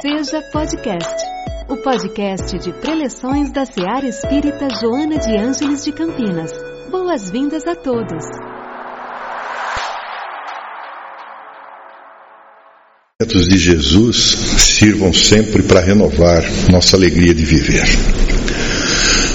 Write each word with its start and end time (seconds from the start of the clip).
Seja 0.00 0.40
Podcast, 0.50 1.24
o 1.68 1.76
podcast 1.76 2.58
de 2.58 2.72
preleções 2.80 3.52
da 3.52 3.66
Seara 3.66 4.08
Espírita 4.08 4.66
Joana 4.80 5.18
de 5.18 5.36
Ângeles 5.36 5.84
de 5.84 5.92
Campinas. 5.92 6.52
Boas-vindas 6.90 7.66
a 7.66 7.74
todos. 7.74 8.24
de 13.46 13.58
Jesus 13.58 14.16
sirvam 14.16 15.12
sempre 15.12 15.62
para 15.64 15.80
renovar 15.80 16.44
nossa 16.70 16.96
alegria 16.96 17.34
de 17.34 17.44
viver. 17.44 17.84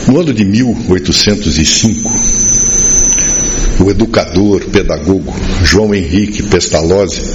No 0.07 0.19
ano 0.19 0.33
de 0.33 0.43
1805, 0.45 2.09
o 3.85 3.91
educador, 3.91 4.65
pedagogo 4.71 5.31
João 5.63 5.93
Henrique 5.93 6.41
Pestalozzi 6.41 7.34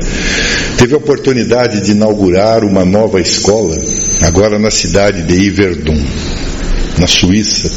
teve 0.80 0.94
a 0.94 0.96
oportunidade 0.96 1.82
de 1.82 1.90
inaugurar 1.90 2.64
uma 2.64 2.86
nova 2.86 3.20
escola, 3.20 3.76
agora 4.22 4.58
na 4.58 4.70
cidade 4.70 5.22
de 5.24 5.34
Yverdon, 5.34 6.02
na 6.98 7.06
Suíça, 7.06 7.70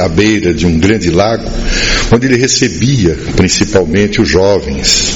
à 0.00 0.08
beira 0.08 0.54
de 0.54 0.66
um 0.66 0.78
grande 0.78 1.10
lago, 1.10 1.44
onde 2.10 2.26
ele 2.26 2.38
recebia 2.38 3.14
principalmente 3.36 4.22
os 4.22 4.28
jovens. 4.30 5.12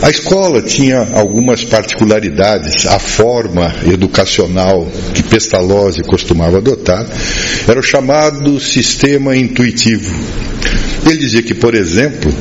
A 0.00 0.10
escola 0.10 0.62
tinha 0.62 1.08
algumas 1.12 1.64
particularidades. 1.64 2.86
A 2.86 2.98
forma 3.00 3.74
educacional 3.92 4.86
que 5.12 5.24
Pestalozzi 5.24 6.02
costumava 6.02 6.58
adotar 6.58 7.04
era 7.66 7.80
o 7.80 7.82
chamado 7.82 8.60
sistema 8.60 9.36
intuitivo 9.36 10.08
ele 11.12 11.20
dizia 11.20 11.42
que, 11.42 11.54
por 11.54 11.74
exemplo, 11.74 12.32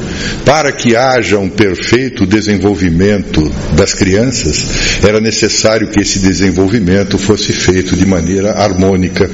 para 0.45 0.71
que 0.71 0.95
haja 0.95 1.37
um 1.37 1.49
perfeito 1.49 2.25
desenvolvimento 2.25 3.49
das 3.75 3.93
crianças, 3.93 5.03
era 5.03 5.19
necessário 5.19 5.89
que 5.89 6.01
esse 6.01 6.19
desenvolvimento 6.19 7.17
fosse 7.17 7.53
feito 7.53 7.95
de 7.95 8.05
maneira 8.05 8.51
harmônica. 8.51 9.29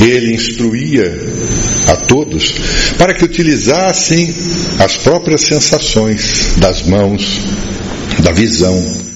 Ele 0.00 0.34
instruía 0.34 1.12
a 1.88 1.96
todos 1.96 2.54
para 2.98 3.14
que 3.14 3.24
utilizassem 3.24 4.34
as 4.78 4.96
próprias 4.96 5.42
sensações 5.42 6.54
das 6.58 6.82
mãos, 6.82 7.40
da 8.22 8.32
visão, 8.32 9.06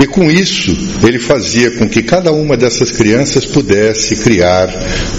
e 0.00 0.06
com 0.06 0.30
isso, 0.30 0.74
ele 1.06 1.18
fazia 1.18 1.70
com 1.72 1.86
que 1.86 2.02
cada 2.02 2.32
uma 2.32 2.56
dessas 2.56 2.92
crianças 2.92 3.44
pudesse 3.44 4.16
criar 4.16 4.68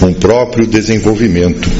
um 0.02 0.12
próprio 0.12 0.66
desenvolvimento. 0.66 1.70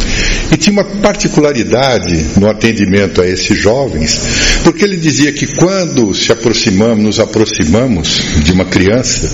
E 0.53 0.57
tinha 0.57 0.73
uma 0.73 0.85
particularidade 0.85 2.39
no 2.39 2.49
atendimento 2.49 3.21
a 3.21 3.27
esses 3.27 3.59
jovens, 3.59 4.21
porque 4.63 4.85
ele 4.85 4.97
dizia 4.97 5.33
que 5.33 5.47
quando 5.47 6.15
se 6.15 6.31
aproximamos, 6.31 7.05
nos 7.05 7.21
aproximamos 7.21 8.21
de 8.43 8.53
uma 8.53 8.65
criança 8.65 9.29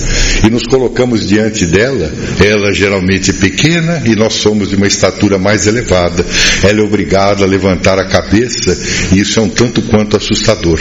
e 0.47 0.51
nos 0.51 0.65
colocamos 0.65 1.27
diante 1.27 1.67
dela, 1.67 2.13
ela 2.41 2.73
geralmente 2.73 3.31
é 3.31 3.35
pequena 3.35 4.03
e 4.07 4.17
nós 4.17 4.35
somos 4.35 4.71
de 4.71 4.77
uma 4.77 4.87
estatura 4.87 5.39
mais 5.39 5.67
elevada. 5.67 6.25
Ela 6.63 6.81
é 6.81 6.83
obrigada 6.83 7.45
a 7.45 7.47
levantar 7.47 7.99
a 7.99 8.07
cabeça 8.07 8.77
e 9.13 9.21
isso 9.21 9.39
é 9.39 9.43
um 9.43 9.49
tanto 9.49 9.83
quanto 9.83 10.17
assustador. 10.17 10.81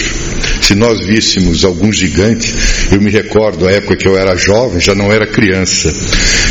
Se 0.61 0.75
nós 0.75 1.05
víssemos 1.05 1.65
algum 1.65 1.91
gigante, 1.91 2.53
eu 2.91 3.01
me 3.01 3.09
recordo 3.09 3.67
a 3.67 3.71
época 3.71 3.95
que 3.95 4.07
eu 4.07 4.17
era 4.17 4.35
jovem, 4.35 4.79
já 4.79 4.93
não 4.93 5.11
era 5.11 5.25
criança. 5.25 5.91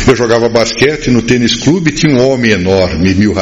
Eu 0.07 0.15
jogava 0.15 0.49
basquete 0.49 1.09
no 1.09 1.21
tênis 1.21 1.55
clube 1.55 1.91
e 1.91 1.93
tinha 1.93 2.15
um 2.15 2.27
homem 2.27 2.51
enorme, 2.51 3.13
Mil 3.13 3.33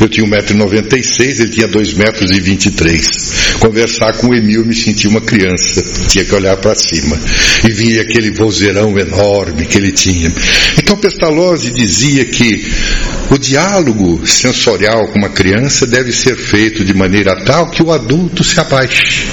Eu 0.00 0.08
tinha 0.08 0.26
1,96m, 0.26 1.40
ele 1.40 1.48
tinha 1.50 1.68
2,23m. 1.68 3.58
Conversar 3.58 4.14
com 4.14 4.28
o 4.28 4.34
Emil 4.34 4.64
me 4.64 4.74
sentia 4.74 5.10
uma 5.10 5.20
criança, 5.20 5.82
tinha 6.08 6.24
que 6.24 6.34
olhar 6.34 6.56
para 6.56 6.74
cima. 6.74 7.18
E 7.64 7.70
via 7.70 8.00
aquele 8.00 8.30
vozeirão 8.30 8.98
enorme 8.98 9.66
que 9.66 9.76
ele 9.76 9.92
tinha. 9.92 10.32
Então 10.78 10.96
Pestalozzi 10.96 11.70
dizia 11.70 12.24
que 12.24 12.66
o 13.30 13.36
diálogo 13.36 14.26
sensorial 14.26 15.06
com 15.08 15.18
uma 15.18 15.28
criança 15.28 15.86
deve 15.86 16.12
ser 16.12 16.36
feito 16.36 16.82
de 16.82 16.94
maneira 16.94 17.36
tal 17.44 17.70
que 17.70 17.82
o 17.82 17.92
adulto 17.92 18.42
se 18.42 18.58
abaixe 18.58 19.26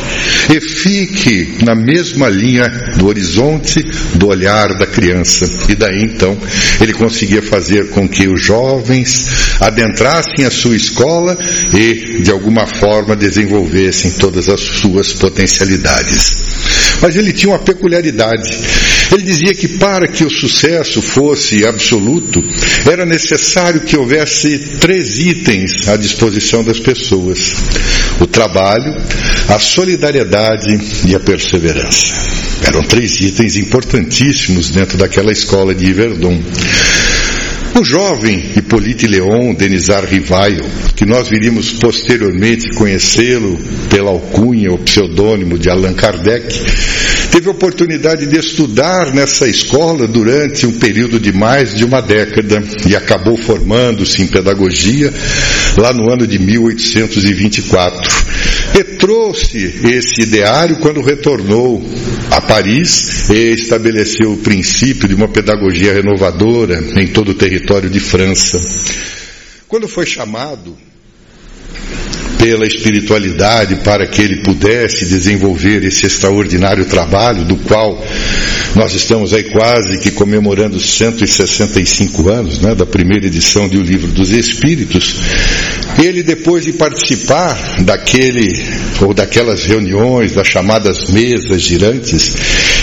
e 0.53 0.61
fique 0.61 1.63
na 1.63 1.75
mesma 1.75 2.29
linha 2.29 2.67
do 2.97 3.07
horizonte 3.07 3.83
do 4.15 4.27
olhar 4.27 4.73
da 4.77 4.85
criança. 4.85 5.47
E 5.69 5.75
daí 5.75 6.03
então 6.03 6.37
ele 6.81 6.93
conseguia 6.93 7.41
fazer 7.41 7.89
com 7.89 8.07
que 8.07 8.27
os 8.27 8.41
jovens 8.41 9.27
adentrassem 9.59 10.45
a 10.45 10.51
sua 10.51 10.75
escola 10.75 11.37
e 11.73 12.21
de 12.21 12.31
alguma 12.31 12.65
forma 12.65 13.15
desenvolvessem 13.15 14.11
todas 14.11 14.49
as 14.49 14.61
suas 14.61 15.13
potencialidades. 15.13 16.37
Mas 17.01 17.15
ele 17.15 17.33
tinha 17.33 17.51
uma 17.51 17.59
peculiaridade. 17.59 18.57
Ele 19.11 19.23
dizia 19.23 19.53
que 19.53 19.67
para 19.67 20.07
que 20.07 20.23
o 20.23 20.29
sucesso 20.29 21.01
fosse 21.01 21.65
absoluto, 21.65 22.43
era 22.89 23.05
necessário 23.05 23.81
que 23.81 23.97
houvesse 23.97 24.57
três 24.79 25.17
itens 25.19 25.87
à 25.87 25.95
disposição 25.95 26.63
das 26.63 26.79
pessoas: 26.79 27.53
o 28.19 28.27
trabalho, 28.27 28.93
a 29.47 29.59
solidariedade 29.59 30.77
e 31.05 31.15
a 31.15 31.19
perseverança. 31.19 32.13
Eram 32.63 32.83
três 32.83 33.21
itens 33.21 33.55
importantíssimos 33.55 34.71
dentro 34.71 34.97
daquela 34.97 35.31
escola 35.31 35.73
de 35.73 35.85
Iverdon. 35.85 36.41
O 37.79 37.83
jovem 37.83 38.43
Hippolyte 38.55 39.05
Leon 39.05 39.53
Denizar 39.53 40.03
Rivaio, 40.03 40.65
que 40.95 41.05
nós 41.05 41.29
viríamos 41.29 41.73
posteriormente 41.73 42.73
conhecê-lo 42.75 43.55
pela 43.87 44.09
alcunha 44.09 44.71
ou 44.71 44.79
pseudônimo 44.79 45.59
de 45.59 45.69
Allan 45.69 45.93
Kardec, 45.93 46.59
teve 47.31 47.49
oportunidade 47.49 48.25
de 48.25 48.37
estudar 48.37 49.13
nessa 49.13 49.47
escola 49.47 50.07
durante 50.07 50.65
um 50.65 50.73
período 50.73 51.19
de 51.19 51.31
mais 51.31 51.73
de 51.73 51.85
uma 51.85 52.01
década 52.01 52.63
e 52.87 52.95
acabou 52.95 53.37
formando-se 53.37 54.21
em 54.21 54.27
pedagogia 54.27 55.13
lá 55.77 55.93
no 55.93 56.11
ano 56.11 56.25
de 56.25 56.39
1824. 56.39 58.09
E 58.79 58.83
trouxe 58.97 59.73
esse 59.85 60.21
ideário 60.21 60.77
quando 60.77 61.01
retornou 61.01 61.83
a 62.31 62.41
Paris 62.41 63.29
e 63.29 63.53
estabeleceu 63.53 64.33
o 64.33 64.37
princípio 64.37 65.07
de 65.07 65.15
uma 65.15 65.27
pedagogia 65.27 65.93
renovadora 65.93 66.83
em 66.95 67.07
todo 67.07 67.29
o 67.29 67.35
território 67.35 67.89
de 67.89 67.99
França. 67.99 68.59
Quando 69.67 69.87
foi 69.87 70.05
chamado 70.05 70.77
pela 72.37 72.65
espiritualidade 72.65 73.77
para 73.77 74.07
que 74.07 74.21
ele 74.21 74.43
pudesse 74.43 75.05
desenvolver 75.05 75.83
esse 75.83 76.05
extraordinário 76.05 76.85
trabalho, 76.85 77.43
do 77.43 77.57
qual 77.57 78.03
nós 78.75 78.93
estamos 78.93 79.33
aí 79.33 79.43
quase 79.45 79.97
que 79.97 80.11
comemorando 80.11 80.79
165 80.79 82.29
anos 82.29 82.59
né, 82.59 82.75
da 82.75 82.85
primeira 82.85 83.25
edição 83.25 83.67
de 83.67 83.77
O 83.77 83.81
Livro 83.81 84.11
dos 84.11 84.31
Espíritos. 84.31 85.15
Ele, 85.97 86.21
depois 86.21 86.65
de 86.65 86.73
participar 86.73 87.81
daquele 87.81 88.47
ou 89.01 89.13
daquelas 89.13 89.65
reuniões, 89.65 90.33
das 90.33 90.47
chamadas 90.47 91.09
mesas 91.09 91.61
girantes, 91.61 92.35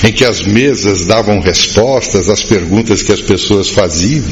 em 0.03 0.12
que 0.12 0.25
as 0.25 0.42
mesas 0.42 1.06
davam 1.06 1.41
respostas 1.41 2.28
às 2.28 2.42
perguntas 2.42 3.03
que 3.03 3.12
as 3.12 3.21
pessoas 3.21 3.69
faziam, 3.69 4.25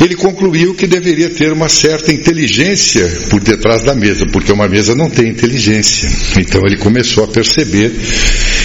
ele 0.00 0.14
concluiu 0.14 0.74
que 0.74 0.86
deveria 0.86 1.28
ter 1.28 1.52
uma 1.52 1.68
certa 1.68 2.12
inteligência 2.12 3.08
por 3.28 3.40
detrás 3.40 3.82
da 3.82 3.94
mesa, 3.94 4.26
porque 4.32 4.52
uma 4.52 4.68
mesa 4.68 4.94
não 4.94 5.10
tem 5.10 5.28
inteligência. 5.28 6.08
Então 6.38 6.62
ele 6.64 6.76
começou 6.76 7.24
a 7.24 7.28
perceber 7.28 7.92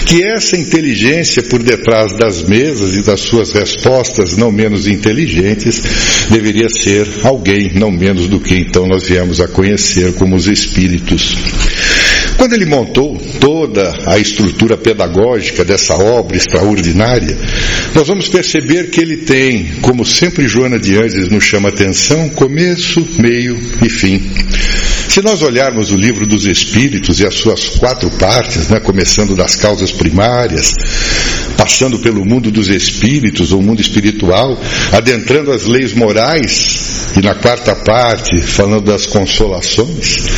que 0.06 0.24
essa 0.24 0.56
inteligência 0.56 1.42
por 1.44 1.64
detrás 1.64 2.14
das 2.14 2.44
mesas 2.44 2.96
e 2.96 3.02
das 3.02 3.22
suas 3.22 3.52
respostas 3.52 4.38
não 4.38 4.52
menos 4.52 4.88
inteligentes 4.88 5.82
deveria 6.30 6.70
ser 6.70 7.08
alguém 7.24 7.72
não 7.74 7.90
menos 7.90 8.28
do 8.28 8.40
que 8.40 8.56
então 8.56 8.86
nós 8.86 9.08
viemos 9.08 9.42
a 9.42 9.48
conhecer 9.48 10.14
como 10.14 10.36
os 10.36 10.48
espíritos. 10.48 11.36
Quando 12.38 12.54
ele 12.54 12.66
montou 12.66 13.18
toda 13.40 13.94
a 14.06 14.18
estrutura 14.20 14.76
pedagógica 14.76 15.64
dessa 15.64 15.96
obra 15.96 16.38
extraordinária, 16.38 17.38
nós 17.94 18.08
vamos 18.08 18.28
perceber 18.28 18.90
que 18.90 19.00
ele 19.00 19.18
tem, 19.18 19.66
como 19.82 20.04
sempre 20.04 20.48
Joana 20.48 20.80
de 20.80 20.98
Anjos 20.98 21.30
nos 21.30 21.44
chama 21.44 21.70
atenção, 21.70 22.28
começo, 22.30 23.06
meio 23.20 23.60
e 23.84 23.90
fim. 23.90 24.22
Se 25.10 25.22
nós 25.22 25.44
olharmos 25.44 25.92
o 25.92 25.96
livro 25.96 26.26
dos 26.26 26.46
Espíritos 26.46 27.20
e 27.20 27.28
as 27.28 27.36
suas 27.36 27.70
quatro 27.70 28.10
partes, 28.12 28.70
né, 28.70 28.80
começando 28.80 29.36
das 29.36 29.56
causas 29.56 29.92
primárias, 29.92 30.74
passando 31.56 32.00
pelo 32.00 32.26
mundo 32.26 32.50
dos 32.50 32.68
espíritos, 32.68 33.52
ou 33.52 33.62
mundo 33.62 33.80
espiritual, 33.80 34.60
adentrando 34.92 35.52
as 35.52 35.66
leis 35.66 35.94
morais, 35.94 37.14
e 37.16 37.22
na 37.22 37.36
quarta 37.36 37.76
parte, 37.76 38.42
falando 38.42 38.86
das 38.86 39.06
consolações, 39.06 40.30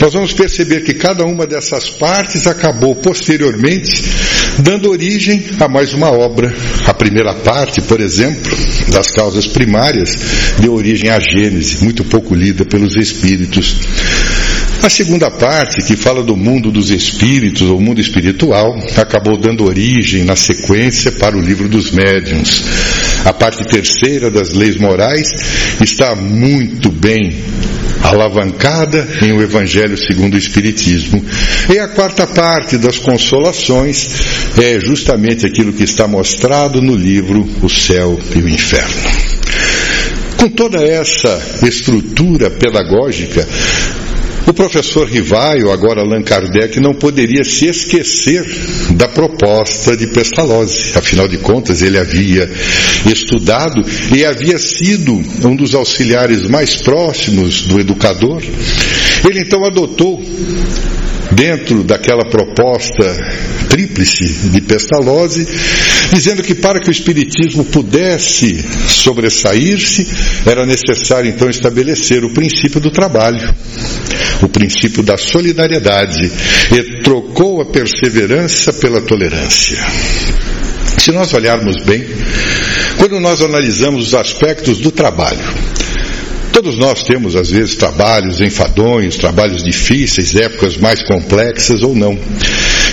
nós 0.00 0.12
vamos 0.12 0.32
perceber 0.32 0.84
que 0.84 0.94
cada 0.94 1.24
uma 1.24 1.46
dessas 1.46 1.90
partes 1.90 2.46
acabou 2.46 2.94
posteriormente 2.94 4.02
dando 4.62 4.90
origem 4.90 5.42
a 5.58 5.68
mais 5.68 5.92
uma 5.92 6.10
obra. 6.10 6.52
A 6.86 6.94
primeira 6.94 7.34
parte, 7.34 7.80
por 7.82 8.00
exemplo, 8.00 8.50
das 8.88 9.08
causas 9.10 9.46
primárias, 9.46 10.16
deu 10.58 10.74
origem 10.74 11.10
à 11.10 11.18
Gênese, 11.18 11.82
muito 11.82 12.04
pouco 12.04 12.34
lida 12.34 12.64
pelos 12.64 12.96
espíritos. 12.96 13.76
A 14.82 14.88
segunda 14.88 15.30
parte, 15.30 15.82
que 15.82 15.94
fala 15.94 16.22
do 16.22 16.34
mundo 16.34 16.70
dos 16.70 16.90
espíritos, 16.90 17.68
ou 17.68 17.78
mundo 17.78 18.00
espiritual, 18.00 18.74
acabou 18.96 19.36
dando 19.36 19.64
origem, 19.64 20.24
na 20.24 20.34
sequência, 20.34 21.12
para 21.12 21.36
o 21.36 21.40
livro 21.40 21.68
dos 21.68 21.90
médiuns. 21.90 22.64
A 23.24 23.32
parte 23.32 23.64
terceira 23.64 24.30
das 24.30 24.52
leis 24.52 24.76
morais 24.76 25.28
está 25.80 26.14
muito 26.14 26.90
bem 26.90 27.44
alavancada 28.02 29.06
em 29.22 29.32
o 29.32 29.42
Evangelho 29.42 29.96
segundo 29.96 30.34
o 30.34 30.38
Espiritismo. 30.38 31.24
E 31.72 31.78
a 31.78 31.88
quarta 31.88 32.26
parte 32.26 32.78
das 32.78 32.98
consolações 32.98 34.08
é 34.60 34.80
justamente 34.80 35.46
aquilo 35.46 35.72
que 35.72 35.84
está 35.84 36.06
mostrado 36.08 36.80
no 36.80 36.94
livro 36.94 37.48
O 37.62 37.68
Céu 37.68 38.18
e 38.34 38.38
o 38.38 38.48
Inferno. 38.48 39.30
Com 40.36 40.48
toda 40.48 40.82
essa 40.82 41.38
estrutura 41.66 42.50
pedagógica, 42.50 43.46
o 44.50 44.54
professor 44.54 45.08
Rivaio, 45.08 45.70
agora 45.70 46.00
Allan 46.00 46.22
Kardec, 46.22 46.80
não 46.80 46.92
poderia 46.92 47.44
se 47.44 47.66
esquecer 47.66 48.44
da 48.96 49.08
proposta 49.08 49.96
de 49.96 50.08
Pestalozzi. 50.08 50.92
Afinal 50.96 51.28
de 51.28 51.38
contas, 51.38 51.82
ele 51.82 51.98
havia 51.98 52.50
estudado 53.06 53.82
e 54.14 54.24
havia 54.24 54.58
sido 54.58 55.12
um 55.44 55.56
dos 55.56 55.74
auxiliares 55.74 56.46
mais 56.46 56.76
próximos 56.76 57.62
do 57.62 57.80
educador. 57.80 58.42
Ele 59.28 59.40
então 59.40 59.64
adotou 59.64 60.20
dentro 61.32 61.84
daquela 61.84 62.24
proposta 62.24 63.04
tríplice 63.68 64.50
de 64.50 64.60
Pestalozzi, 64.60 65.46
dizendo 66.12 66.42
que 66.42 66.54
para 66.54 66.80
que 66.80 66.88
o 66.88 66.92
Espiritismo 66.92 67.64
pudesse 67.64 68.64
sobressair-se, 68.88 70.06
era 70.46 70.66
necessário 70.66 71.30
então 71.30 71.48
estabelecer 71.48 72.24
o 72.24 72.30
princípio 72.30 72.80
do 72.80 72.90
trabalho, 72.90 73.54
o 74.42 74.48
princípio 74.48 75.02
da 75.02 75.16
solidariedade, 75.16 76.30
e 76.72 77.02
trocou 77.02 77.60
a 77.60 77.66
perseverança 77.66 78.72
pela 78.72 79.00
tolerância. 79.00 79.78
Se 80.98 81.12
nós 81.12 81.32
olharmos 81.32 81.76
bem, 81.84 82.04
quando 82.98 83.18
nós 83.20 83.40
analisamos 83.40 84.08
os 84.08 84.14
aspectos 84.14 84.78
do 84.78 84.90
trabalho, 84.90 85.38
Todos 86.52 86.76
nós 86.76 87.02
temos, 87.04 87.36
às 87.36 87.50
vezes, 87.50 87.76
trabalhos 87.76 88.40
enfadonhos, 88.40 89.16
trabalhos 89.16 89.62
difíceis, 89.62 90.34
épocas 90.34 90.76
mais 90.76 91.02
complexas 91.02 91.82
ou 91.82 91.94
não. 91.94 92.18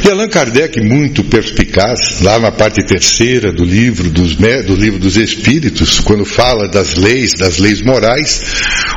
E 0.07 0.09
Allan 0.09 0.29
Kardec, 0.29 0.79
muito 0.79 1.21
perspicaz, 1.21 2.21
lá 2.21 2.39
na 2.39 2.49
parte 2.49 2.81
terceira 2.81 3.51
do 3.51 3.65
livro 3.65 4.09
dos, 4.09 4.35
do 4.35 4.73
livro 4.73 4.99
dos 4.99 5.17
Espíritos, 5.17 5.99
quando 5.99 6.23
fala 6.23 6.65
das 6.65 6.93
leis, 6.93 7.33
das 7.33 7.57
leis 7.57 7.81
morais, 7.81 8.41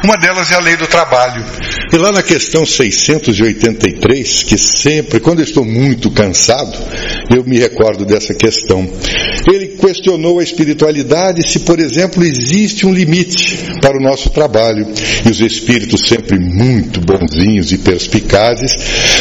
uma 0.04 0.14
delas 0.16 0.52
é 0.52 0.54
a 0.54 0.60
lei 0.60 0.76
do 0.76 0.86
trabalho. 0.86 1.44
E 1.92 1.96
lá 1.96 2.12
na 2.12 2.22
questão 2.22 2.64
683, 2.64 4.44
que 4.44 4.56
sempre, 4.56 5.18
quando 5.18 5.40
eu 5.40 5.44
estou 5.44 5.64
muito 5.64 6.12
cansado, 6.12 6.78
eu 7.28 7.42
me 7.42 7.58
recordo 7.58 8.04
dessa 8.04 8.32
questão. 8.32 8.88
Ele 9.52 9.66
questionou 9.80 10.38
a 10.38 10.42
espiritualidade 10.42 11.48
se, 11.50 11.60
por 11.60 11.80
exemplo, 11.80 12.22
existe 12.22 12.86
um 12.86 12.92
limite 12.92 13.58
para 13.80 13.96
o 13.96 14.02
nosso 14.02 14.30
trabalho. 14.30 14.86
E 15.24 15.28
os 15.28 15.40
espíritos, 15.40 16.08
sempre 16.08 16.38
muito 16.38 17.00
bonzinhos 17.00 17.72
e 17.72 17.78
perspicazes, 17.78 18.72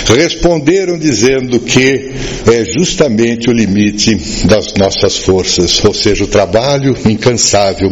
responderam 0.07 0.97
dizendo 0.97 1.59
que 1.59 2.11
é 2.51 2.65
justamente 2.65 3.49
o 3.49 3.53
limite 3.53 4.15
das 4.45 4.73
nossas 4.73 5.17
forças, 5.17 5.83
ou 5.83 5.93
seja, 5.93 6.23
o 6.23 6.27
trabalho 6.27 6.95
incansável. 7.05 7.91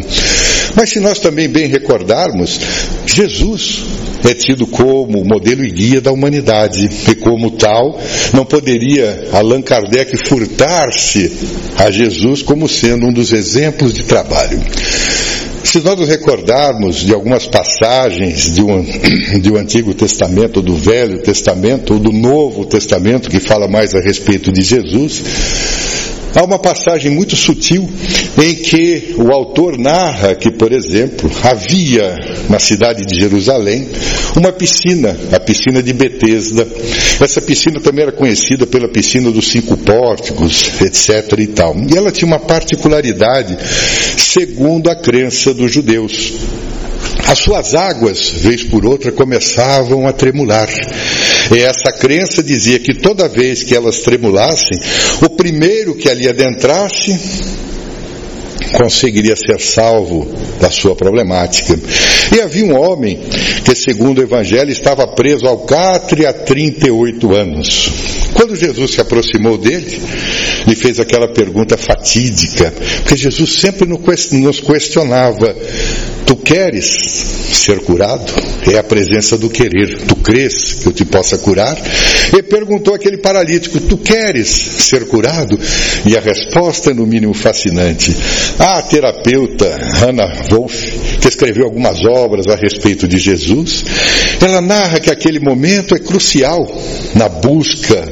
Mas 0.75 0.89
se 0.89 0.99
nós 0.99 1.19
também 1.19 1.47
bem 1.47 1.67
recordarmos, 1.67 2.59
Jesus 3.05 3.83
é 4.23 4.33
tido 4.33 4.65
como 4.67 5.23
modelo 5.23 5.63
e 5.63 5.71
guia 5.71 6.01
da 6.01 6.11
humanidade, 6.11 6.89
e 7.09 7.15
como 7.15 7.51
tal, 7.51 7.99
não 8.33 8.45
poderia 8.45 9.27
Allan 9.31 9.61
Kardec 9.61 10.17
furtar-se 10.27 11.31
a 11.77 11.91
Jesus 11.91 12.41
como 12.41 12.56
sendo 12.65 13.07
um 13.07 13.11
dos 13.11 13.33
exemplos 13.33 13.93
de 13.93 14.03
trabalho. 14.05 14.61
Se 15.67 15.81
nós 15.81 15.99
nos 15.99 16.07
recordarmos 16.07 16.95
de 17.03 17.13
algumas 17.13 17.45
passagens 17.45 18.53
de 18.53 18.61
um, 18.61 18.81
de 19.41 19.51
um 19.51 19.57
Antigo 19.57 19.93
Testamento, 19.93 20.61
do 20.61 20.75
Velho 20.77 21.21
Testamento, 21.21 21.95
ou 21.95 21.99
do 21.99 22.13
Novo 22.13 22.65
Testamento, 22.65 23.29
que 23.29 23.41
fala 23.41 23.67
mais 23.67 23.93
a 23.93 23.99
respeito 23.99 24.49
de 24.49 24.61
Jesus, 24.61 25.21
Há 26.35 26.43
uma 26.43 26.59
passagem 26.59 27.11
muito 27.11 27.35
sutil 27.35 27.89
em 28.37 28.55
que 28.55 29.15
o 29.17 29.31
autor 29.31 29.77
narra 29.77 30.35
que, 30.35 30.51
por 30.51 30.71
exemplo, 30.71 31.29
havia 31.43 32.15
na 32.49 32.59
cidade 32.59 33.05
de 33.05 33.19
Jerusalém 33.19 33.87
uma 34.35 34.51
piscina, 34.51 35.17
a 35.31 35.39
piscina 35.39 35.81
de 35.81 35.93
Betesda. 35.93 36.67
Essa 37.19 37.41
piscina 37.41 37.79
também 37.79 38.03
era 38.03 38.11
conhecida 38.11 38.67
pela 38.67 38.87
piscina 38.87 39.31
dos 39.31 39.47
cinco 39.47 39.75
pórticos, 39.77 40.81
etc. 40.81 41.39
e 41.39 41.47
tal. 41.47 41.75
E 41.89 41.97
ela 41.97 42.11
tinha 42.11 42.27
uma 42.27 42.39
particularidade, 42.39 43.57
segundo 44.17 44.89
a 44.89 44.95
crença 44.95 45.53
dos 45.53 45.71
judeus. 45.71 46.33
As 47.25 47.39
suas 47.39 47.75
águas, 47.75 48.29
vez 48.29 48.63
por 48.63 48.85
outra, 48.85 49.11
começavam 49.11 50.07
a 50.07 50.13
tremular. 50.13 50.69
E 51.51 51.59
essa 51.59 51.91
crença 51.91 52.43
dizia 52.43 52.79
que 52.79 52.93
toda 52.93 53.27
vez 53.27 53.63
que 53.63 53.75
elas 53.75 53.99
tremulassem, 53.99 54.77
o 55.21 55.29
primeiro 55.29 55.95
que 55.95 56.09
ali 56.09 56.27
adentrasse 56.27 57.19
conseguiria 58.73 59.35
ser 59.35 59.59
salvo 59.59 60.27
da 60.59 60.69
sua 60.69 60.95
problemática. 60.95 61.77
E 62.35 62.41
havia 62.41 62.65
um 62.65 62.77
homem 62.77 63.19
que, 63.63 63.75
segundo 63.75 64.19
o 64.19 64.23
Evangelho, 64.23 64.71
estava 64.71 65.07
preso 65.07 65.45
ao 65.45 65.59
catre 65.59 66.25
há 66.25 66.33
38 66.33 67.35
anos. 67.35 67.91
Quando 68.33 68.55
Jesus 68.55 68.91
se 68.91 69.01
aproximou 69.01 69.57
dele, 69.57 69.99
lhe 70.67 70.75
fez 70.75 70.99
aquela 70.99 71.27
pergunta 71.27 71.77
fatídica, 71.77 72.71
porque 72.97 73.15
Jesus 73.15 73.53
sempre 73.53 73.87
nos 73.87 74.59
questionava: 74.59 75.55
Tu 76.25 76.35
queres 76.35 76.85
ser 77.53 77.79
curado? 77.79 78.31
É 78.71 78.77
a 78.77 78.83
presença 78.83 79.37
do 79.37 79.49
querer. 79.49 79.97
Tu 80.05 80.15
crês 80.17 80.73
que 80.73 80.87
eu 80.87 80.93
te 80.93 81.05
possa 81.05 81.37
curar? 81.37 81.77
E 82.37 82.43
perguntou 82.43 82.93
aquele 82.93 83.17
paralítico: 83.17 83.79
Tu 83.79 83.97
queres 83.97 84.47
ser 84.49 85.07
curado? 85.07 85.57
E 86.05 86.15
a 86.15 86.19
resposta, 86.19 86.93
no 86.93 87.07
mínimo, 87.07 87.33
fascinante. 87.33 88.15
A 88.59 88.81
terapeuta 88.81 89.77
Hannah 89.99 90.33
Wolff, 90.49 91.19
que 91.21 91.27
escreveu 91.27 91.65
algumas 91.65 92.03
obras 92.05 92.47
a 92.47 92.55
respeito 92.55 93.07
de 93.07 93.19
Jesus, 93.19 93.85
ela 94.41 94.61
narra 94.61 94.99
que 94.99 95.11
aquele 95.11 95.39
momento 95.39 95.93
é 95.93 95.99
crucial 95.99 96.65
na 97.13 97.29
busca 97.29 98.07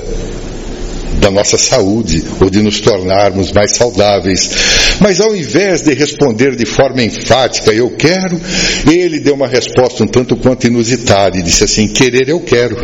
da 1.19 1.31
nossa 1.31 1.57
saúde 1.57 2.23
ou 2.39 2.49
de 2.49 2.61
nos 2.61 2.79
tornarmos 2.79 3.51
mais 3.51 3.71
saudáveis. 3.71 4.51
Mas 4.99 5.19
ao 5.19 5.35
invés 5.35 5.81
de 5.81 5.93
responder 5.93 6.55
de 6.55 6.65
forma 6.65 7.01
enfática, 7.01 7.73
eu 7.73 7.89
quero, 7.91 8.39
ele 8.87 9.19
deu 9.19 9.33
uma 9.33 9.47
resposta 9.47 10.03
um 10.03 10.07
tanto 10.07 10.35
quanto 10.37 10.67
inusitada 10.67 11.37
e 11.37 11.41
disse 11.41 11.63
assim: 11.63 11.87
querer 11.87 12.29
eu 12.29 12.39
quero. 12.41 12.77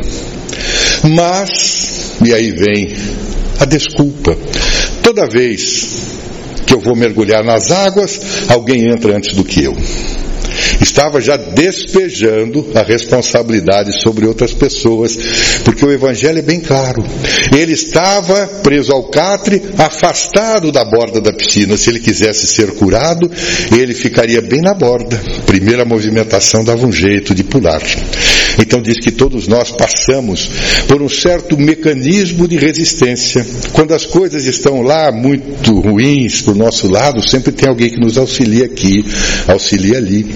Mas, 1.03 2.13
e 2.25 2.33
aí 2.33 2.51
vem 2.51 2.95
a 3.59 3.65
desculpa. 3.65 4.35
Toda 5.03 5.27
vez 5.27 6.20
que 6.65 6.73
eu 6.73 6.79
vou 6.79 6.95
mergulhar 6.95 7.43
nas 7.43 7.71
águas, 7.71 8.19
alguém 8.49 8.91
entra 8.91 9.15
antes 9.15 9.35
do 9.35 9.43
que 9.43 9.63
eu 9.63 9.75
estava 10.81 11.21
já 11.21 11.37
despejando 11.37 12.71
a 12.75 12.81
responsabilidade 12.81 14.01
sobre 14.01 14.25
outras 14.25 14.53
pessoas, 14.53 15.17
porque 15.63 15.85
o 15.85 15.91
Evangelho 15.91 16.39
é 16.39 16.41
bem 16.41 16.59
claro. 16.59 17.03
Ele 17.55 17.73
estava 17.73 18.47
preso 18.63 18.91
ao 18.91 19.03
catre, 19.03 19.61
afastado 19.77 20.71
da 20.71 20.83
borda 20.83 21.21
da 21.21 21.33
piscina. 21.33 21.77
Se 21.77 21.89
ele 21.89 21.99
quisesse 21.99 22.47
ser 22.47 22.71
curado, 22.73 23.29
ele 23.71 23.93
ficaria 23.93 24.41
bem 24.41 24.61
na 24.61 24.73
borda. 24.73 25.21
Primeira 25.45 25.85
movimentação 25.85 26.63
dava 26.63 26.85
um 26.85 26.91
jeito 26.91 27.33
de 27.33 27.43
pular. 27.43 27.81
Então 28.59 28.81
diz 28.81 28.99
que 28.99 29.11
todos 29.11 29.47
nós 29.47 29.71
passamos 29.71 30.49
por 30.87 31.01
um 31.01 31.09
certo 31.09 31.57
mecanismo 31.57 32.47
de 32.47 32.57
resistência. 32.57 33.45
Quando 33.73 33.93
as 33.93 34.05
coisas 34.05 34.45
estão 34.45 34.81
lá 34.81 35.11
muito 35.11 35.79
ruins 35.79 36.45
o 36.47 36.55
nosso 36.55 36.87
lado, 36.87 37.27
sempre 37.27 37.51
tem 37.51 37.69
alguém 37.69 37.89
que 37.89 37.99
nos 37.99 38.17
auxilia 38.17 38.65
aqui, 38.65 39.05
auxilia 39.47 39.97
ali. 39.97 40.33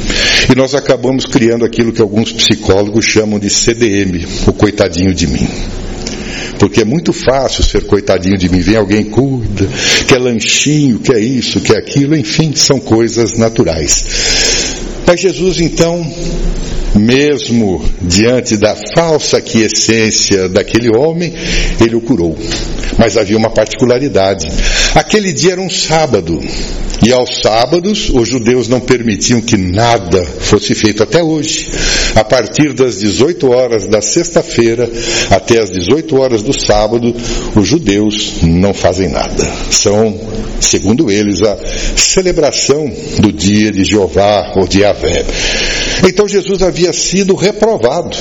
E 0.51 0.55
nós 0.55 0.73
acabamos 0.73 1.25
criando 1.25 1.65
aquilo 1.65 1.91
que 1.91 2.01
alguns 2.01 2.31
psicólogos 2.31 3.05
chamam 3.05 3.39
de 3.39 3.49
CDM, 3.49 4.25
o 4.47 4.53
coitadinho 4.53 5.13
de 5.13 5.27
mim. 5.27 5.47
Porque 6.59 6.81
é 6.81 6.85
muito 6.85 7.11
fácil 7.11 7.63
ser 7.63 7.83
coitadinho 7.83 8.37
de 8.37 8.49
mim. 8.49 8.59
Vem 8.59 8.77
alguém 8.77 9.03
cuida, 9.03 9.67
quer 10.07 10.19
lanchinho, 10.19 10.99
quer 10.99 11.19
isso, 11.19 11.59
quer 11.59 11.77
aquilo, 11.77 12.15
enfim, 12.15 12.53
são 12.55 12.79
coisas 12.79 13.37
naturais. 13.37 14.54
Mas 15.05 15.21
Jesus 15.21 15.59
então 15.59 16.05
mesmo 16.95 17.83
diante 18.01 18.55
da 18.57 18.75
falsa 18.95 19.41
quiescência 19.41 20.47
daquele 20.47 20.95
homem, 20.95 21.33
ele 21.79 21.95
o 21.95 22.01
curou. 22.01 22.37
Mas 22.97 23.17
havia 23.17 23.37
uma 23.37 23.49
particularidade. 23.49 24.47
Aquele 24.93 25.33
dia 25.33 25.53
era 25.53 25.61
um 25.61 25.69
sábado. 25.69 26.39
E 27.05 27.11
aos 27.11 27.41
sábados, 27.41 28.09
os 28.09 28.29
judeus 28.29 28.69
não 28.69 28.79
permitiam 28.79 29.41
que 29.41 29.57
nada 29.57 30.25
fosse 30.25 30.73
feito 30.73 31.03
até 31.03 31.21
hoje. 31.21 31.69
A 32.15 32.23
partir 32.23 32.73
das 32.73 32.99
18 32.99 33.51
horas 33.51 33.87
da 33.87 34.01
sexta-feira 34.01 34.89
até 35.29 35.59
as 35.59 35.69
18 35.69 36.15
horas 36.15 36.41
do 36.41 36.57
sábado, 36.57 37.13
os 37.55 37.67
judeus 37.67 38.35
não 38.43 38.73
fazem 38.73 39.09
nada. 39.09 39.45
São, 39.69 40.17
segundo 40.61 41.11
eles, 41.11 41.41
a 41.41 41.57
celebração 41.97 42.89
do 43.19 43.31
dia 43.31 43.71
de 43.71 43.83
Jeová 43.83 44.53
ou 44.55 44.65
de 44.65 44.85
Yahvé. 44.95 45.25
Então 46.07 46.27
Jesus 46.27 46.61
havia 46.61 46.93
sido 46.93 47.35
reprovado. 47.35 48.15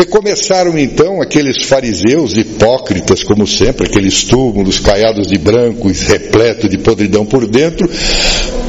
E 0.00 0.04
começaram 0.06 0.76
então 0.76 1.22
aqueles 1.22 1.62
fariseus 1.64 2.36
hipócritas, 2.36 3.22
como 3.22 3.46
sempre, 3.46 3.86
aqueles 3.86 4.24
túmulos 4.24 4.80
caiados 4.80 5.28
de 5.28 5.38
branco 5.38 5.88
e 5.88 5.92
repleto 5.92 6.68
de 6.68 6.78
podridão 6.78 7.24
por 7.24 7.46
dentro, 7.46 7.88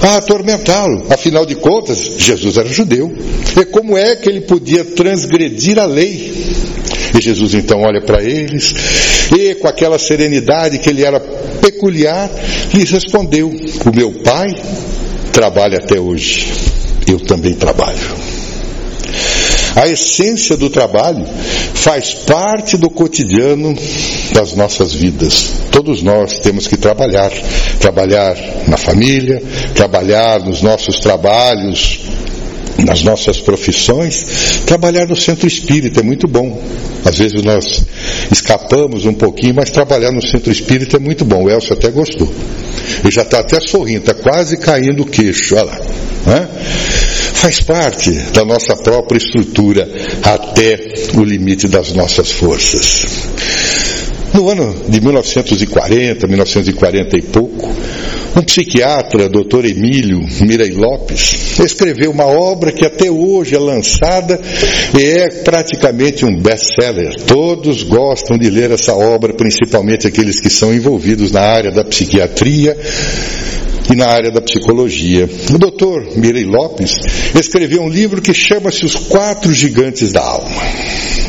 a 0.02 0.18
atormentá-lo. 0.18 1.06
Afinal 1.10 1.46
de 1.46 1.56
contas, 1.56 2.16
Jesus 2.20 2.58
era 2.58 2.70
judeu. 2.70 3.12
E 3.60 3.66
como 3.66 3.98
é 3.98 4.16
que 4.16 4.30
ele 4.30 4.42
podia 4.42 4.86
transgredir 4.86 5.80
a 5.80 5.86
lei? 5.86 6.32
E 7.18 7.22
Jesus 7.22 7.54
então 7.54 7.82
olha 7.82 8.02
para 8.02 8.22
eles 8.22 8.74
e, 9.36 9.56
com 9.56 9.68
aquela 9.68 9.98
serenidade 9.98 10.80
que 10.80 10.90
ele 10.90 11.04
era 11.04 11.20
peculiar, 11.20 12.30
lhes 12.74 12.92
respondeu: 12.92 13.48
O 13.86 13.96
meu 13.96 14.12
pai 14.12 14.48
trabalha 15.32 15.78
até 15.78 16.00
hoje, 16.00 16.48
eu 17.08 17.20
também 17.20 17.54
trabalho. 17.54 18.16
A 19.76 19.90
essência 19.90 20.56
do 20.56 20.70
trabalho 20.70 21.26
faz 21.74 22.14
parte 22.14 22.78
do 22.78 22.90
cotidiano 22.90 23.76
das 24.34 24.54
nossas 24.54 24.94
vidas. 24.94 25.52
Todos 25.70 26.02
nós 26.02 26.40
temos 26.40 26.66
que 26.66 26.78
trabalhar. 26.78 27.30
Trabalhar 27.80 28.36
na 28.68 28.78
família, 28.78 29.44
trabalhar 29.76 30.40
nos 30.40 30.62
nossos 30.62 31.00
trabalhos, 31.02 32.00
nas 32.84 33.04
nossas 33.04 33.40
profissões, 33.40 34.64
trabalhar 34.66 35.08
no 35.08 35.16
centro 35.16 35.48
espírita 35.48 36.00
é 36.00 36.04
muito 36.04 36.28
bom. 36.28 36.62
Às 37.04 37.18
vezes 37.18 37.44
nós 37.44 37.86
escapamos 38.32 39.06
um 39.06 39.14
pouquinho, 39.14 39.56
mas 39.56 39.70
trabalhar 39.70 40.12
no 40.12 40.22
centro 40.22 40.52
espírita 40.52 40.98
é 40.98 41.00
muito 41.00 41.26
bom. 41.26 41.44
O 41.44 41.50
Elcio 41.50 41.74
até 41.74 41.90
gostou. 41.92 42.32
Ele 43.04 43.12
já 43.12 43.22
está 43.22 43.40
até 43.40 43.60
sorrindo, 43.60 44.12
está 44.12 44.14
quase 44.14 44.58
caindo 44.58 45.04
o 45.04 45.06
queixo, 45.06 45.56
olha 45.56 45.66
lá. 45.66 45.80
Né? 46.26 46.50
faz 47.46 47.62
parte 47.62 48.12
da 48.34 48.44
nossa 48.44 48.76
própria 48.76 49.18
estrutura 49.18 49.88
até 50.24 50.80
o 51.14 51.24
limite 51.24 51.68
das 51.68 51.94
nossas 51.94 52.32
forças. 52.32 53.06
No 54.34 54.50
ano 54.50 54.76
de 54.90 55.00
1940, 55.00 56.26
1940 56.26 57.18
e 57.18 57.22
pouco, 57.22 57.72
um 58.36 58.44
psiquiatra, 58.44 59.30
Dr. 59.30 59.66
Emílio 59.66 60.20
Mirei 60.42 60.72
Lopes, 60.72 61.60
escreveu 61.60 62.12
uma 62.12 62.26
obra 62.26 62.72
que 62.72 62.86
até 62.86 63.10
hoje 63.10 63.56
é 63.56 63.60
lançada 63.60 64.40
e 64.98 65.04
é 65.04 65.30
praticamente 65.44 66.26
um 66.26 66.38
best-seller. 66.42 67.16
Todos 67.26 67.84
gostam 67.84 68.38
de 68.38 68.50
ler 68.50 68.72
essa 68.72 68.94
obra, 68.94 69.34
principalmente 69.34 70.06
aqueles 70.06 70.40
que 70.40 70.50
são 70.50 70.74
envolvidos 70.74 71.32
na 71.32 71.42
área 71.42 71.72
da 71.72 71.86
psiquiatria 71.86 72.78
e 73.92 73.96
na 73.96 74.08
área 74.08 74.32
da 74.32 74.42
psicologia. 74.42 75.30
O 75.54 75.58
doutor 75.58 76.18
Mirei 76.18 76.44
Lopes 76.44 76.92
escreveu 77.40 77.82
um 77.82 77.90
livro 77.90 78.22
que 78.22 78.34
chama-se 78.34 78.86
Os 78.86 78.96
Quatro 78.96 79.54
Gigantes 79.54 80.12
da 80.12 80.22
Alma. 80.22 80.62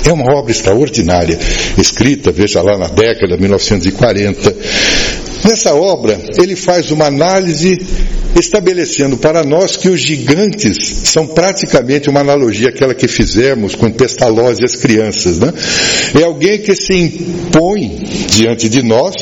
É 0.05 0.13
uma 0.13 0.39
obra 0.39 0.53
extraordinária, 0.53 1.39
escrita, 1.79 2.31
veja 2.31 2.63
lá, 2.63 2.79
na 2.79 2.87
década 2.87 3.35
de 3.35 3.41
1940. 3.41 4.57
Nessa 5.47 5.75
obra, 5.75 6.19
ele 6.37 6.57
faz 6.57 6.91
uma 6.91 7.07
análise 7.07 7.79
estabelecendo 8.39 9.17
para 9.17 9.45
nós 9.45 9.77
que 9.77 9.89
os 9.89 10.01
gigantes 10.01 10.77
são 11.05 11.27
praticamente 11.27 12.11
uma 12.11 12.21
analogia 12.21 12.69
àquela 12.69 12.95
que 12.95 13.09
fizemos 13.09 13.75
com 13.75 13.91
Pestalozzi 13.91 14.63
e 14.63 14.65
as 14.65 14.77
crianças. 14.77 15.39
Né? 15.39 15.53
É 16.21 16.25
alguém 16.25 16.59
que 16.59 16.75
se 16.75 16.95
impõe 16.95 17.97
diante 18.31 18.69
de 18.69 18.83
nós 18.83 19.15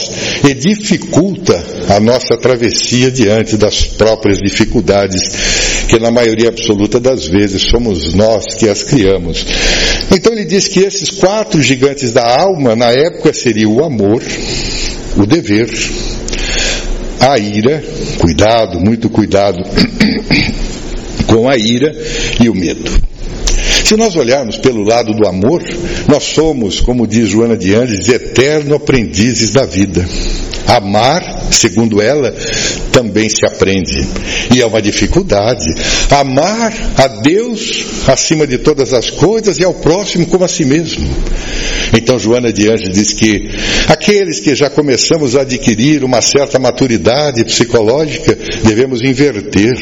e 0.49 0.55
dificulta 0.55 1.63
a 1.89 2.01
nossa 2.01 2.37
travessia 2.37 3.11
diante 3.11 3.57
das 3.57 3.85
próprias 3.85 4.39
dificuldades, 4.39 5.23
que 5.89 5.99
na 5.99 6.11
maioria 6.11 6.49
absoluta 6.49 6.99
das 6.99 7.27
vezes 7.27 7.63
somos 7.63 8.15
nós 8.15 8.55
que 8.55 8.69
as 8.69 8.83
criamos. 8.83 9.47
Então 10.11 10.33
ele 10.33 10.45
diz 10.45 10.69
que 10.69 10.81
esses 10.81 11.11
quatro 11.11 11.63
gigantes 11.63 12.13
da 12.13 12.41
alma, 12.41 12.75
na 12.75 12.91
época, 12.91 13.33
seriam 13.33 13.75
o 13.75 13.85
amor, 13.85 14.23
o 15.17 15.27
dever, 15.27 15.69
a 17.21 17.39
ira, 17.39 17.83
cuidado, 18.21 18.81
muito 18.81 19.09
cuidado 19.09 19.59
com 21.27 21.49
a 21.49 21.57
ira 21.57 21.95
e 22.43 22.49
o 22.49 22.55
medo. 22.55 23.14
Se 23.85 23.97
nós 23.99 24.17
olharmos 24.17 24.57
pelo 24.57 24.83
lado 24.83 25.13
do 25.13 25.29
amor, 25.29 25.63
nós 26.09 26.25
somos, 26.25 26.81
como 26.81 27.07
diz 27.07 27.29
Joana 27.29 27.55
de 27.55 27.75
Andes, 27.75 28.09
eterno 28.09 28.77
aprendizes 28.77 29.53
da 29.53 29.67
vida. 29.67 30.03
Amar, 30.67 31.49
segundo 31.51 32.01
ela, 32.01 32.35
também 32.91 33.29
se 33.29 33.45
aprende. 33.45 34.07
E 34.55 34.63
é 34.63 34.67
uma 34.67 34.81
dificuldade. 34.81 35.67
Amar 36.11 36.73
a 36.97 37.07
Deus 37.09 37.85
acima 38.07 38.47
de 38.47 38.57
todas 38.57 38.95
as 38.95 39.11
coisas 39.11 39.59
e 39.59 39.65
ao 39.65 39.75
próximo 39.75 40.25
como 40.27 40.45
a 40.45 40.49
si 40.49 40.65
mesmo. 40.65 41.07
Então 41.93 42.19
Joana 42.19 42.51
de 42.51 42.71
Anjos 42.71 42.91
diz 42.91 43.13
que 43.13 43.51
aqueles 43.87 44.41
que 44.41 44.55
já 44.55 44.71
começamos 44.71 45.37
a 45.37 45.43
adquirir 45.43 46.03
uma 46.05 46.23
certa 46.23 46.59
maturidade 46.59 47.45
psicológica, 47.45 48.35
devemos 48.65 49.03
inverter 49.03 49.75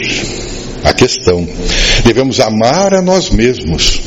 a 0.82 0.92
questão. 0.92 1.46
Devemos 2.04 2.40
amar 2.40 2.94
a 2.94 3.02
nós 3.02 3.30
mesmos. 3.30 4.00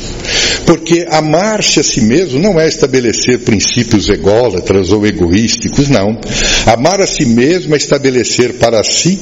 Porque 0.66 1.06
amar-se 1.10 1.78
a 1.78 1.82
si 1.82 2.00
mesmo 2.00 2.40
não 2.40 2.58
é 2.58 2.66
estabelecer 2.66 3.40
princípios 3.40 4.08
ególatras 4.08 4.90
ou 4.90 5.06
egoísticos, 5.06 5.88
não. 5.88 6.18
Amar 6.66 7.00
a 7.00 7.06
si 7.06 7.24
mesmo 7.24 7.74
é 7.74 7.76
estabelecer 7.76 8.54
para 8.54 8.82
si 8.82 9.18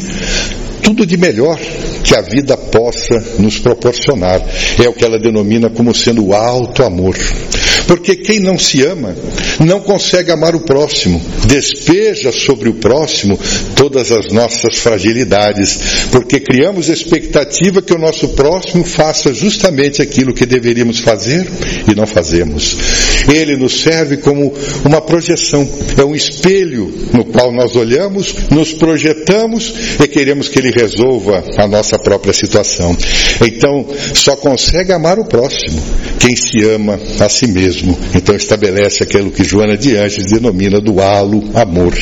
tudo 0.83 1.07
de 1.07 1.17
melhor 1.17 1.59
que 2.03 2.15
a 2.15 2.21
vida 2.21 2.57
possa 2.57 3.23
nos 3.39 3.59
proporcionar. 3.59 4.41
É 4.83 4.89
o 4.89 4.93
que 4.93 5.05
ela 5.05 5.19
denomina 5.19 5.71
como 5.71 5.95
sendo 5.95 6.27
o 6.27 6.35
alto 6.35 6.83
amor. 6.83 7.17
Porque 7.87 8.17
quem 8.17 8.41
não 8.41 8.59
se 8.59 8.83
ama 8.85 9.15
não 9.61 9.81
consegue 9.81 10.31
amar 10.31 10.55
o 10.55 10.61
próximo, 10.61 11.21
despeja 11.47 12.33
sobre 12.33 12.69
o 12.69 12.75
próximo 12.75 13.39
todas 13.75 14.11
as 14.11 14.33
nossas 14.33 14.77
fragilidades, 14.77 16.09
porque 16.11 16.41
criamos 16.41 16.89
expectativa 16.89 17.83
que 17.83 17.93
o 17.93 17.99
nosso 17.99 18.29
próximo 18.31 18.85
faça 18.85 19.33
justamente 19.33 20.03
aquilo 20.03 20.35
que 20.35 20.47
deveríamos 20.47 21.01
fazer 21.01 21.47
e 21.91 21.95
não 21.95 22.07
fazemos. 22.07 22.77
Ele 23.33 23.57
nos 23.57 23.81
serve 23.81 24.19
como 24.19 24.53
uma 24.85 25.01
projeção, 25.01 25.69
é 25.97 26.05
um 26.05 26.15
espelho 26.15 26.93
no 27.13 27.25
qual 27.25 27.53
nós 27.53 27.77
olhamos, 27.77 28.35
nos 28.51 28.73
projetamos 28.73 29.75
e 30.03 30.09
queremos 30.09 30.49
que 30.49 30.59
ele 30.59 30.71
resolva 30.71 31.45
a 31.57 31.67
nossa 31.67 31.99
própria 31.99 32.33
situação. 32.33 32.97
Então, 33.45 33.87
só 34.15 34.37
consegue 34.37 34.93
amar 34.93 35.19
o 35.19 35.25
próximo 35.25 35.83
quem 36.19 36.37
se 36.37 36.65
ama 36.67 36.99
a 37.21 37.29
si 37.29 37.47
mesmo. 37.47 37.74
Então, 38.15 38.35
estabelece 38.35 39.03
aquilo 39.03 39.31
que 39.31 39.45
Joana 39.45 39.77
de 39.77 39.97
Anjos 39.97 40.27
denomina 40.27 40.81
do 40.81 41.01
halo 41.01 41.43
amor. 41.55 41.95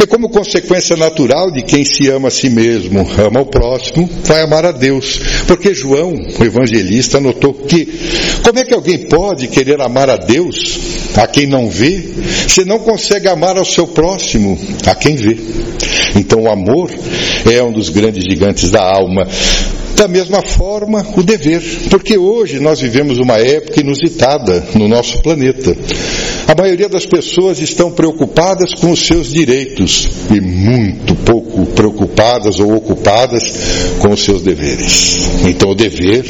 E 0.00 0.06
como 0.06 0.28
consequência 0.28 0.96
natural 0.96 1.50
de 1.50 1.62
quem 1.62 1.84
se 1.84 2.08
ama 2.08 2.28
a 2.28 2.30
si 2.30 2.50
mesmo, 2.50 3.08
ama 3.18 3.40
o 3.40 3.46
próximo, 3.46 4.08
vai 4.24 4.42
amar 4.42 4.66
a 4.66 4.72
Deus. 4.72 5.20
Porque 5.46 5.74
João, 5.74 6.14
o 6.38 6.44
evangelista, 6.44 7.18
notou 7.20 7.54
que 7.54 7.86
como 8.42 8.58
é 8.58 8.64
que 8.64 8.74
alguém 8.74 8.98
pode 8.98 9.48
querer 9.48 9.80
amar 9.80 10.10
a 10.10 10.16
Deus, 10.16 10.78
a 11.16 11.26
quem 11.26 11.46
não 11.46 11.68
vê, 11.68 12.04
se 12.46 12.64
não 12.64 12.78
consegue 12.78 13.28
amar 13.28 13.56
ao 13.56 13.64
seu 13.64 13.86
próximo, 13.86 14.58
a 14.86 14.94
quem 14.94 15.16
vê? 15.16 15.36
Então 16.14 16.42
o 16.42 16.50
amor 16.50 16.90
é 17.50 17.62
um 17.62 17.72
dos 17.72 17.88
grandes 17.88 18.24
gigantes 18.24 18.70
da 18.70 18.82
alma. 18.82 19.26
Da 19.96 20.06
mesma 20.06 20.42
forma, 20.42 21.06
o 21.16 21.22
dever, 21.22 21.62
porque 21.88 22.18
hoje 22.18 22.60
nós 22.60 22.80
vivemos 22.80 23.18
uma 23.18 23.38
época 23.38 23.80
inusitada 23.80 24.62
no 24.74 24.86
nosso 24.86 25.22
planeta. 25.22 25.74
A 26.46 26.54
maioria 26.54 26.88
das 26.88 27.06
pessoas 27.06 27.60
estão 27.60 27.90
preocupadas 27.90 28.74
com 28.74 28.92
os 28.92 29.04
seus 29.04 29.32
direitos 29.32 30.08
e 30.30 30.40
muito 30.40 31.14
pouco 31.16 31.66
preocupadas 31.66 32.60
ou 32.60 32.76
ocupadas 32.76 33.52
com 33.98 34.12
os 34.12 34.22
seus 34.22 34.42
deveres. 34.42 35.28
Então, 35.44 35.70
o 35.70 35.74
dever 35.74 36.24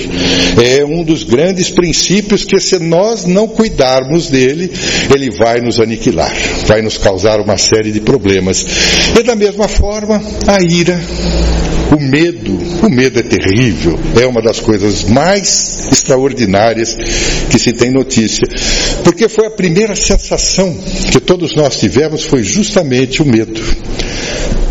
é 0.62 0.85
um 0.85 1.02
dos 1.02 1.25
grandes 1.25 1.68
princípios 1.68 2.44
que, 2.44 2.58
se 2.61 2.78
nós 2.78 3.26
não 3.26 3.46
cuidarmos 3.49 4.30
dele, 4.30 4.70
ele 5.14 5.30
vai 5.30 5.61
nos 5.61 5.80
aniquilar, 5.80 6.32
vai 6.66 6.80
nos 6.82 6.96
causar 6.96 7.40
uma 7.40 7.58
série 7.58 7.92
de 7.92 8.00
problemas. 8.00 8.64
E 9.18 9.23
da 9.23 9.35
mesma 9.35 9.68
forma, 9.68 10.23
a 10.46 10.62
ira, 10.62 10.99
o 11.94 12.00
medo, 12.00 12.58
o 12.83 12.90
medo 12.90 13.18
é 13.18 13.23
terrível, 13.23 13.99
é 14.21 14.26
uma 14.26 14.42
das 14.42 14.61
coisas 14.61 15.04
mais 15.04 15.88
extraordinárias 15.92 16.97
que 17.50 17.59
se 17.59 17.73
tem 17.73 17.90
notícia, 17.90 18.47
porque 19.04 19.28
foi 19.28 19.47
a 19.47 19.50
primeira 19.50 19.95
sensação 19.95 20.76
que 21.11 21.21
todos 21.21 21.54
nós 21.54 21.76
tivemos 21.76 22.25
foi 22.25 22.42
justamente 22.42 23.23
o 23.23 23.25
medo. 23.25 23.61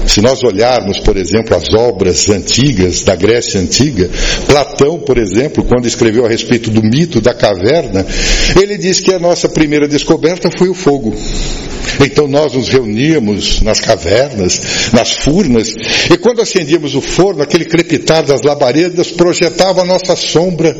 Se 0.07 0.21
nós 0.21 0.43
olharmos, 0.43 0.99
por 0.99 1.17
exemplo, 1.17 1.55
as 1.57 1.73
obras 1.73 2.29
antigas 2.29 3.03
da 3.03 3.15
Grécia 3.15 3.59
Antiga, 3.59 4.09
Platão, 4.47 4.99
por 4.99 5.17
exemplo, 5.17 5.63
quando 5.63 5.87
escreveu 5.87 6.25
a 6.25 6.29
respeito 6.29 6.69
do 6.69 6.81
mito 6.83 7.19
da 7.19 7.33
caverna, 7.33 8.05
ele 8.61 8.77
diz 8.77 8.99
que 8.99 9.11
a 9.11 9.19
nossa 9.19 9.49
primeira 9.49 9.87
descoberta 9.87 10.49
foi 10.57 10.69
o 10.69 10.73
fogo. 10.73 11.13
Então 11.99 12.27
nós 12.27 12.53
nos 12.53 12.69
reuníamos 12.69 13.61
nas 13.61 13.79
cavernas, 13.79 14.91
nas 14.93 15.11
furnas, 15.11 15.73
e 16.11 16.17
quando 16.17 16.41
acendíamos 16.41 16.95
o 16.95 17.01
forno, 17.01 17.41
aquele 17.41 17.65
crepitar 17.65 18.23
das 18.23 18.41
labaredas 18.41 19.11
projetava 19.11 19.81
a 19.81 19.85
nossa 19.85 20.15
sombra 20.15 20.75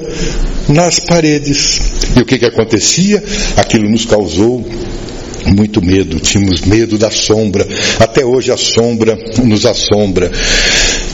nas 0.68 1.00
paredes. 1.00 1.80
E 2.16 2.22
o 2.22 2.26
que, 2.26 2.38
que 2.38 2.46
acontecia? 2.46 3.24
Aquilo 3.58 3.90
nos 3.90 4.06
causou 4.06 4.66
muito 5.46 5.82
medo, 5.82 6.20
tínhamos 6.20 6.62
medo 6.62 6.98
da 6.98 7.12
sombra. 7.12 7.68
Até 8.00 8.26
hoje 8.26 8.52
a 8.52 8.58
sombra 8.58 9.18
nos 9.44 9.66
assombra. 9.66 10.32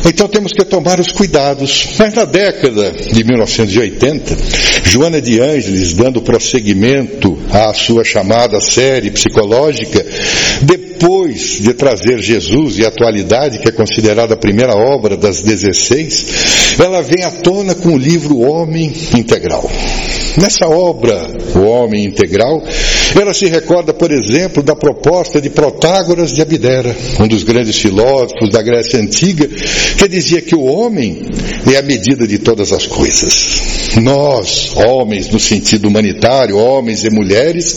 Então 0.05 0.27
temos 0.27 0.51
que 0.51 0.63
tomar 0.65 0.99
os 0.99 1.11
cuidados. 1.11 1.89
Mas 1.97 2.13
na 2.13 2.25
década 2.25 2.91
de 2.91 3.23
1980, 3.23 4.37
Joana 4.85 5.21
de 5.21 5.39
Ângeles, 5.39 5.93
dando 5.93 6.21
prosseguimento 6.21 7.37
à 7.51 7.73
sua 7.73 8.03
chamada 8.03 8.59
série 8.59 9.11
psicológica, 9.11 10.05
depois 10.63 11.59
de 11.61 11.73
trazer 11.73 12.21
Jesus 12.21 12.77
e 12.77 12.85
a 12.85 12.87
atualidade, 12.87 13.59
que 13.59 13.69
é 13.69 13.71
considerada 13.71 14.33
a 14.33 14.37
primeira 14.37 14.73
obra 14.73 15.15
das 15.15 15.41
16, 15.41 16.79
ela 16.79 17.01
vem 17.01 17.23
à 17.23 17.31
tona 17.31 17.75
com 17.75 17.89
o 17.89 17.97
livro 17.97 18.39
Homem 18.39 18.91
Integral. 19.15 19.69
Nessa 20.37 20.67
obra, 20.67 21.29
O 21.55 21.59
Homem 21.59 22.05
Integral, 22.05 22.63
ela 23.19 23.33
se 23.33 23.47
recorda, 23.47 23.93
por 23.93 24.11
exemplo, 24.11 24.63
da 24.63 24.75
proposta 24.75 25.41
de 25.41 25.49
Protágoras 25.49 26.33
de 26.33 26.41
Abdera, 26.41 26.95
um 27.19 27.27
dos 27.27 27.43
grandes 27.43 27.77
filósofos 27.77 28.49
da 28.49 28.61
Grécia 28.61 28.99
Antiga, 28.99 29.47
que 29.97 30.07
dizia 30.07 30.41
que 30.41 30.55
o 30.55 30.63
homem 30.63 31.23
é 31.71 31.77
a 31.77 31.81
medida 31.81 32.25
de 32.25 32.37
todas 32.37 32.71
as 32.71 32.87
coisas. 32.87 33.91
Nós, 34.01 34.71
homens 34.75 35.29
no 35.29 35.39
sentido 35.39 35.87
humanitário, 35.89 36.57
homens 36.57 37.03
e 37.03 37.09
mulheres, 37.09 37.75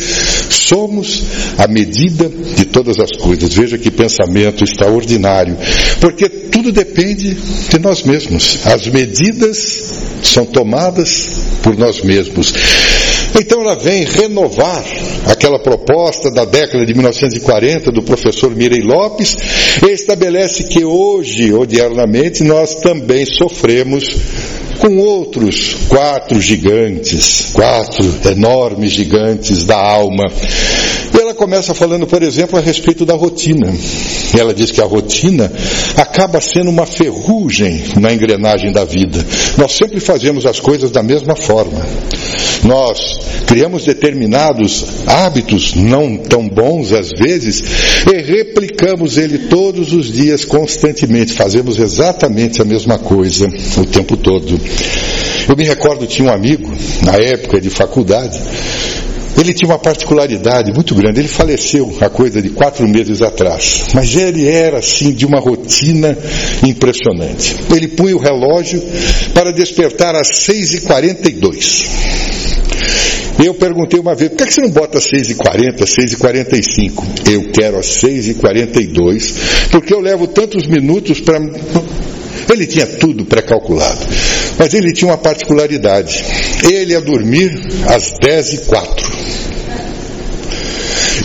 somos 0.51 1.25
a 1.59 1.67
medida 1.67 2.29
de 2.29 2.65
todas 2.67 2.99
as 3.01 3.11
coisas. 3.13 3.53
Veja 3.53 3.77
que 3.77 3.91
pensamento 3.91 4.63
extraordinário, 4.63 5.57
porque 6.01 6.29
tudo 6.29 6.71
depende 6.71 7.35
de 7.69 7.79
nós 7.81 8.03
mesmos. 8.03 8.59
As 8.65 8.87
medidas 8.87 9.93
são 10.23 10.47
tomadas 10.47 11.29
por 11.63 11.77
nós 11.77 12.01
mesmos. 12.03 12.44
Então 13.39 13.63
ela 13.63 13.75
vem 13.75 14.05
renovar 14.05 14.85
aquela 15.27 15.59
proposta 15.59 16.31
da 16.31 16.45
década 16.45 16.85
de 16.87 16.95
1940 16.95 17.91
do 17.91 18.03
professor 18.03 18.55
Mirei 18.55 18.83
Lopes 18.83 19.37
e 19.83 19.91
estabelece 19.91 20.65
que 20.65 20.85
hoje, 20.85 21.53
odiernamente, 21.53 22.45
nós 22.45 22.77
também 22.77 23.25
sofremos 23.27 24.17
com 24.79 24.99
outros 24.99 25.75
quatro 25.89 26.41
gigantes, 26.41 27.51
quatro 27.53 28.05
enormes 28.31 28.93
gigantes 28.93 29.65
da 29.65 29.77
alma. 29.77 30.25
Ela 31.25 31.33
começa 31.33 31.73
falando, 31.73 32.07
por 32.07 32.23
exemplo, 32.23 32.59
a 32.59 32.61
respeito 32.61 33.07
da 33.07 33.15
rotina. 33.15 33.73
Ela 34.39 34.53
diz 34.53 34.71
que 34.71 34.83
a 34.83 34.85
rotina 34.85 35.51
acaba 35.97 36.39
sendo 36.39 36.69
uma 36.69 36.85
ferrugem 36.85 37.83
na 37.99 38.13
engrenagem 38.13 38.71
da 38.71 38.85
vida. 38.85 39.25
Nós 39.57 39.73
sempre 39.73 40.01
fazemos 40.01 40.45
as 40.45 40.61
coisas 40.61 40.91
da 40.91 41.03
mesma 41.03 41.35
forma. 41.35 41.81
Nós 42.63 43.21
criamos 43.47 43.87
determinados 43.87 44.85
hábitos 45.07 45.75
não 45.75 46.19
tão 46.19 46.47
bons 46.47 46.93
às 46.93 47.09
vezes 47.09 47.65
e 48.07 48.21
replicamos 48.21 49.17
ele 49.17 49.49
todos 49.49 49.95
os 49.95 50.13
dias 50.13 50.45
constantemente. 50.45 51.33
Fazemos 51.33 51.79
exatamente 51.79 52.61
a 52.61 52.67
mesma 52.67 52.99
coisa 52.99 53.49
o 53.79 53.87
tempo 53.87 54.15
todo. 54.19 54.61
Eu 55.49 55.57
me 55.57 55.65
recordo, 55.65 56.07
tinha 56.07 56.29
um 56.29 56.33
amigo, 56.35 56.71
na 57.03 57.15
época 57.15 57.63
de 57.63 57.71
faculdade, 57.71 58.39
ele 59.37 59.53
tinha 59.53 59.71
uma 59.71 59.79
particularidade 59.79 60.73
muito 60.73 60.95
grande. 60.95 61.21
Ele 61.21 61.29
faleceu 61.29 61.97
há 62.01 62.09
coisa 62.09 62.41
de 62.41 62.51
quatro 62.51 62.89
meses 62.89 63.21
atrás. 63.23 63.87
Mas 63.95 64.15
ele 64.15 64.49
era, 64.49 64.79
assim, 64.79 65.13
de 65.13 65.27
uma 65.27 65.41
rotina 65.41 66.17
impressionante. 66.63 67.57
Ele 67.75 67.89
punha 67.89 68.17
o 68.17 68.21
relógio 68.21 68.83
para 69.33 69.53
despertar 69.53 70.15
às 70.15 70.29
6h42. 70.29 71.87
Eu 73.45 73.55
perguntei 73.55 73.99
uma 73.99 74.15
vez, 74.15 74.31
por 74.31 74.47
que 74.47 74.53
você 74.53 74.61
não 74.61 74.71
bota 74.71 74.99
6h40, 74.99 75.81
6h45? 75.81 77.31
Eu 77.33 77.51
quero 77.51 77.79
às 77.79 77.87
6h42, 77.87 79.35
porque 79.71 79.93
eu 79.93 80.01
levo 80.01 80.29
tantos 80.29 80.67
minutos 80.69 81.21
para 81.21 81.41
ele 82.53 82.67
tinha 82.67 82.87
tudo 82.87 83.25
pré-calculado. 83.25 84.01
Mas 84.59 84.75
ele 84.75 84.93
tinha 84.93 85.11
uma 85.11 85.19
particularidade. 85.19 86.25
Ele 86.65 86.93
ia 86.93 87.01
dormir 87.01 87.51
às 87.87 88.13
10 88.19 88.53
e 88.53 88.59
4. 88.59 89.15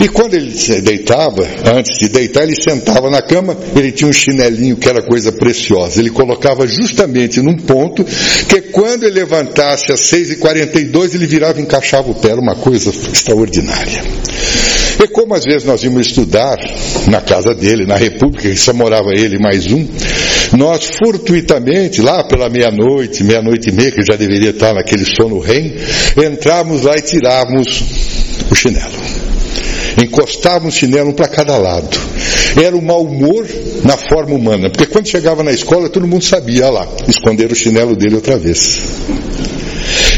E 0.00 0.08
quando 0.08 0.34
ele 0.34 0.50
deitava, 0.80 1.46
antes 1.76 1.98
de 1.98 2.08
deitar, 2.08 2.44
ele 2.44 2.54
sentava 2.54 3.10
na 3.10 3.20
cama, 3.20 3.56
ele 3.76 3.92
tinha 3.92 4.08
um 4.08 4.12
chinelinho 4.12 4.76
que 4.76 4.88
era 4.88 5.02
coisa 5.02 5.30
preciosa. 5.30 6.00
Ele 6.00 6.10
colocava 6.10 6.66
justamente 6.66 7.42
num 7.42 7.56
ponto 7.56 8.02
que 8.48 8.62
quando 8.62 9.04
ele 9.04 9.16
levantasse 9.16 9.92
às 9.92 10.00
6h42, 10.00 11.14
ele 11.14 11.26
virava 11.26 11.60
e 11.60 11.62
encaixava 11.62 12.10
o 12.10 12.14
pé, 12.14 12.30
era 12.30 12.40
uma 12.40 12.54
coisa 12.56 12.90
extraordinária. 13.12 14.02
E 15.02 15.08
como 15.08 15.34
às 15.34 15.44
vezes 15.44 15.64
nós 15.64 15.82
íamos 15.82 16.08
estudar 16.08 16.58
na 17.08 17.22
casa 17.22 17.54
dele, 17.54 17.86
na 17.86 17.96
República, 17.96 18.50
que 18.50 18.56
só 18.56 18.74
morava 18.74 19.14
ele 19.14 19.38
mais 19.38 19.66
um, 19.72 19.86
nós 20.56 20.90
fortuitamente, 21.02 22.02
lá 22.02 22.22
pela 22.24 22.50
meia-noite, 22.50 23.24
meia-noite 23.24 23.70
e 23.70 23.72
meia, 23.72 23.90
que 23.90 24.04
já 24.04 24.16
deveria 24.16 24.50
estar 24.50 24.74
naquele 24.74 25.06
sono 25.06 25.38
rem, 25.38 25.74
entrávamos 26.18 26.82
lá 26.82 26.96
e 26.96 27.00
tirávamos 27.00 27.84
o 28.50 28.54
chinelo. 28.54 28.92
Encostávamos 30.02 30.74
o 30.74 30.78
chinelo 30.78 31.10
um 31.10 31.12
para 31.12 31.28
cada 31.28 31.56
lado. 31.56 31.88
Era 32.62 32.76
o 32.76 32.82
mau 32.82 33.02
humor 33.02 33.46
na 33.84 33.96
forma 33.96 34.34
humana, 34.34 34.70
porque 34.70 34.86
quando 34.86 35.08
chegava 35.08 35.42
na 35.42 35.52
escola 35.52 35.88
todo 35.88 36.06
mundo 36.06 36.24
sabia, 36.24 36.68
lá, 36.68 36.86
esconder 37.08 37.50
o 37.50 37.54
chinelo 37.54 37.96
dele 37.96 38.16
outra 38.16 38.36
vez. 38.36 38.80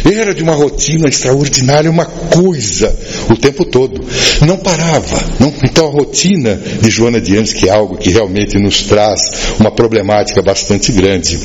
Era 0.05 0.35
de 0.35 0.43
uma 0.43 0.55
rotina 0.55 1.09
extraordinária, 1.09 1.91
uma 1.91 2.07
coisa 2.07 2.97
o 3.31 3.37
tempo 3.37 3.65
todo. 3.65 4.05
Não 4.47 4.57
parava. 4.57 5.23
Não, 5.39 5.53
então 5.63 5.87
a 5.87 5.91
rotina 5.91 6.61
de 6.81 6.91
Joana 6.91 7.21
de 7.21 7.37
Anjos, 7.37 7.53
que 7.55 7.69
é 7.69 7.73
algo 7.73 7.97
que 7.97 8.11
realmente 8.11 8.59
nos 8.59 8.83
traz 8.83 9.21
uma 9.59 9.71
problemática 9.71 10.43
bastante 10.43 10.93
grande. 10.93 11.39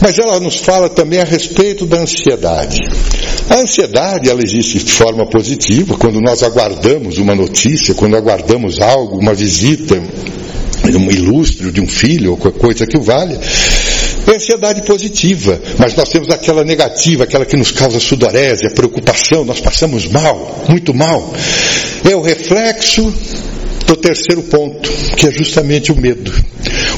Mas 0.00 0.18
ela 0.18 0.40
nos 0.40 0.56
fala 0.56 0.88
também 0.88 1.20
a 1.20 1.24
respeito 1.24 1.84
da 1.84 1.98
ansiedade. 1.98 2.80
A 3.50 3.56
ansiedade, 3.56 4.30
ela 4.30 4.42
existe 4.42 4.78
de 4.78 4.92
forma 4.92 5.26
positiva, 5.26 5.96
quando 5.98 6.20
nós 6.20 6.42
aguardamos 6.42 7.18
uma 7.18 7.34
notícia, 7.34 7.94
quando 7.94 8.16
aguardamos 8.16 8.80
algo, 8.80 9.18
uma 9.18 9.34
visita, 9.34 10.00
um 10.94 11.10
ilustre 11.10 11.70
de 11.70 11.80
um 11.80 11.86
filho, 11.86 12.30
ou 12.30 12.36
qualquer 12.36 12.58
coisa 12.58 12.86
que 12.86 12.96
o 12.96 13.02
valha. 13.02 13.38
É 14.26 14.36
ansiedade 14.36 14.82
positiva, 14.82 15.60
mas 15.78 15.94
nós 15.94 16.08
temos 16.08 16.30
aquela 16.30 16.64
negativa, 16.64 17.24
aquela 17.24 17.44
que 17.44 17.56
nos 17.56 17.72
causa 17.72 17.98
sudorese, 17.98 18.66
a 18.66 18.70
preocupação, 18.70 19.44
nós 19.44 19.60
passamos 19.60 20.06
mal, 20.06 20.64
muito 20.68 20.94
mal. 20.94 21.34
É 22.08 22.14
o 22.14 22.20
reflexo 22.20 23.12
do 23.86 23.96
terceiro 23.96 24.42
ponto, 24.44 24.90
que 25.16 25.26
é 25.26 25.32
justamente 25.32 25.90
o 25.90 25.96
medo. 25.96 26.32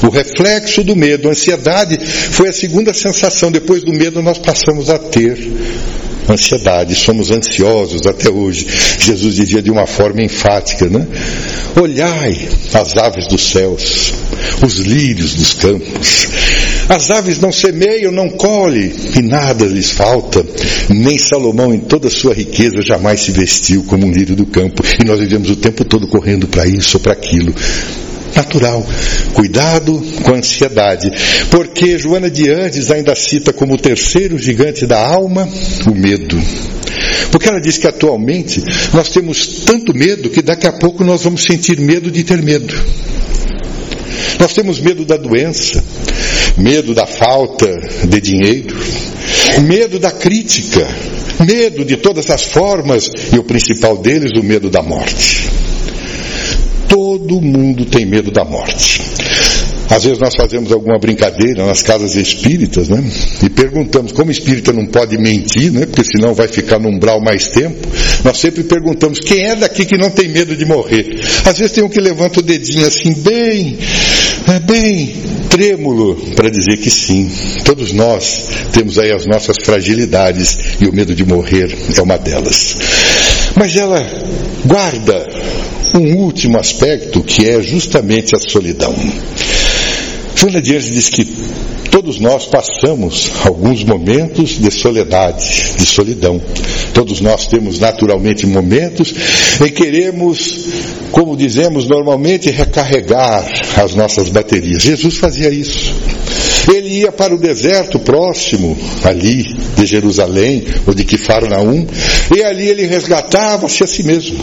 O 0.03 0.09
reflexo 0.09 0.83
do 0.83 0.95
medo, 0.95 1.27
a 1.27 1.31
ansiedade, 1.31 1.97
foi 1.97 2.49
a 2.49 2.53
segunda 2.53 2.93
sensação. 2.93 3.51
Depois 3.51 3.83
do 3.83 3.91
medo, 3.91 4.21
nós 4.21 4.37
passamos 4.37 4.89
a 4.89 4.99
ter 4.99 5.37
ansiedade, 6.29 6.95
somos 6.95 7.31
ansiosos 7.31 8.05
até 8.05 8.29
hoje. 8.29 8.67
Jesus 8.99 9.35
dizia 9.35 9.61
de 9.61 9.71
uma 9.71 9.87
forma 9.87 10.21
enfática, 10.21 10.87
né? 10.87 11.05
Olhai 11.81 12.47
as 12.73 12.95
aves 12.97 13.27
dos 13.27 13.41
céus, 13.41 14.13
os 14.61 14.77
lírios 14.77 15.35
dos 15.35 15.53
campos. 15.53 16.27
As 16.89 17.09
aves 17.11 17.39
não 17.39 17.51
semeiam, 17.51 18.11
não 18.11 18.29
colhem, 18.29 18.91
e 19.17 19.21
nada 19.21 19.65
lhes 19.65 19.91
falta. 19.91 20.45
Nem 20.89 21.17
Salomão, 21.17 21.73
em 21.73 21.79
toda 21.79 22.07
a 22.07 22.11
sua 22.11 22.33
riqueza, 22.33 22.81
jamais 22.81 23.21
se 23.21 23.31
vestiu 23.31 23.83
como 23.83 24.05
um 24.05 24.11
lírio 24.11 24.35
do 24.35 24.45
campo. 24.45 24.83
E 25.01 25.05
nós 25.05 25.19
vivemos 25.19 25.49
o 25.49 25.55
tempo 25.55 25.85
todo 25.85 26.07
correndo 26.07 26.47
para 26.47 26.65
isso 26.67 26.97
ou 26.97 27.01
para 27.01 27.13
aquilo 27.13 27.53
natural. 28.35 28.85
Cuidado 29.33 30.01
com 30.23 30.33
a 30.33 30.37
ansiedade, 30.37 31.11
porque 31.49 31.97
Joana 31.97 32.29
de 32.29 32.49
Andes 32.49 32.91
ainda 32.91 33.15
cita 33.15 33.53
como 33.53 33.75
o 33.75 33.77
terceiro 33.77 34.37
gigante 34.37 34.85
da 34.85 34.99
alma 34.99 35.47
o 35.87 35.95
medo. 35.95 36.39
Porque 37.31 37.49
ela 37.49 37.59
diz 37.59 37.77
que 37.77 37.87
atualmente 37.87 38.63
nós 38.93 39.09
temos 39.09 39.47
tanto 39.65 39.93
medo 39.93 40.29
que 40.29 40.41
daqui 40.41 40.67
a 40.67 40.71
pouco 40.71 41.03
nós 41.03 41.23
vamos 41.23 41.43
sentir 41.43 41.79
medo 41.79 42.11
de 42.11 42.23
ter 42.23 42.41
medo. 42.41 42.73
Nós 44.39 44.53
temos 44.53 44.79
medo 44.79 45.05
da 45.05 45.17
doença, 45.17 45.83
medo 46.57 46.93
da 46.93 47.05
falta 47.05 47.67
de 48.07 48.21
dinheiro, 48.21 48.77
medo 49.63 49.99
da 49.99 50.11
crítica, 50.11 50.87
medo 51.45 51.85
de 51.85 51.97
todas 51.97 52.29
as 52.29 52.43
formas 52.43 53.09
e 53.31 53.37
o 53.37 53.43
principal 53.43 53.97
deles, 53.97 54.31
o 54.37 54.43
medo 54.43 54.69
da 54.69 54.81
morte. 54.81 55.49
Todo 56.87 57.41
mundo 57.41 57.85
tem 57.85 58.05
medo 58.05 58.31
da 58.31 58.43
morte. 58.45 59.12
Às 59.93 60.05
vezes 60.05 60.17
nós 60.17 60.33
fazemos 60.35 60.71
alguma 60.71 60.97
brincadeira 60.97 61.67
nas 61.67 61.83
casas 61.83 62.15
espíritas, 62.15 62.89
né? 62.89 63.03
E 63.43 63.47
perguntamos, 63.47 64.11
como 64.11 64.31
espírita 64.31 64.73
não 64.73 64.87
pode 64.87 65.19
mentir, 65.19 65.71
né? 65.71 65.85
Porque 65.85 66.03
senão 66.03 66.33
vai 66.33 66.47
ficar 66.47 66.79
no 66.79 66.89
umbral 66.89 67.21
mais 67.21 67.49
tempo. 67.49 67.87
Nós 68.23 68.39
sempre 68.39 68.63
perguntamos, 68.63 69.19
quem 69.19 69.45
é 69.45 69.55
daqui 69.55 69.85
que 69.85 69.95
não 69.95 70.09
tem 70.09 70.29
medo 70.29 70.55
de 70.55 70.65
morrer? 70.65 71.21
Às 71.45 71.59
vezes 71.59 71.73
tem 71.73 71.83
um 71.83 71.89
que 71.89 71.99
levanta 71.99 72.39
o 72.39 72.43
dedinho 72.43 72.87
assim, 72.87 73.13
bem, 73.13 73.77
é 74.47 74.59
bem 74.61 75.13
trêmulo, 75.47 76.15
para 76.35 76.49
dizer 76.49 76.77
que 76.77 76.89
sim. 76.89 77.29
Todos 77.63 77.93
nós 77.93 78.49
temos 78.71 78.97
aí 78.97 79.11
as 79.11 79.27
nossas 79.27 79.57
fragilidades 79.63 80.57
e 80.81 80.87
o 80.87 80.91
medo 80.91 81.13
de 81.13 81.23
morrer 81.23 81.71
é 81.95 82.01
uma 82.01 82.17
delas. 82.17 82.77
Mas 83.55 83.75
ela 83.75 84.03
guarda 84.65 85.29
um 85.93 86.15
último 86.15 86.57
aspecto 86.57 87.21
que 87.21 87.47
é 87.47 87.61
justamente 87.61 88.35
a 88.35 88.39
solidão. 88.39 88.95
Joana 90.43 90.61
Dias 90.61 90.83
diz 90.91 91.07
que 91.07 91.23
todos 91.89 92.19
nós 92.19 92.45
passamos 92.47 93.31
alguns 93.45 93.81
momentos 93.85 94.59
de 94.59 94.69
soledade, 94.71 95.73
de 95.77 95.85
solidão. 95.85 96.41
Todos 96.93 97.21
nós 97.21 97.47
temos 97.47 97.79
naturalmente 97.79 98.45
momentos 98.45 99.13
em 99.61 99.69
que 99.69 99.71
queremos, 99.71 100.65
como 101.13 101.37
dizemos 101.37 101.87
normalmente, 101.87 102.51
recarregar 102.51 103.49
as 103.77 103.95
nossas 103.95 104.27
baterias. 104.27 104.81
Jesus 104.81 105.15
fazia 105.15 105.49
isso. 105.49 105.95
Ele 106.75 106.89
ia 106.89 107.11
para 107.13 107.33
o 107.33 107.39
deserto 107.39 107.97
próximo, 107.97 108.77
ali 109.05 109.45
de 109.77 109.85
Jerusalém, 109.85 110.65
ou 110.85 110.93
de 110.93 111.05
Quifarnaum, 111.05 111.87
e 112.35 112.43
ali 112.43 112.67
ele 112.67 112.85
resgatava-se 112.85 113.81
a 113.81 113.87
si 113.87 114.03
mesmo. 114.03 114.37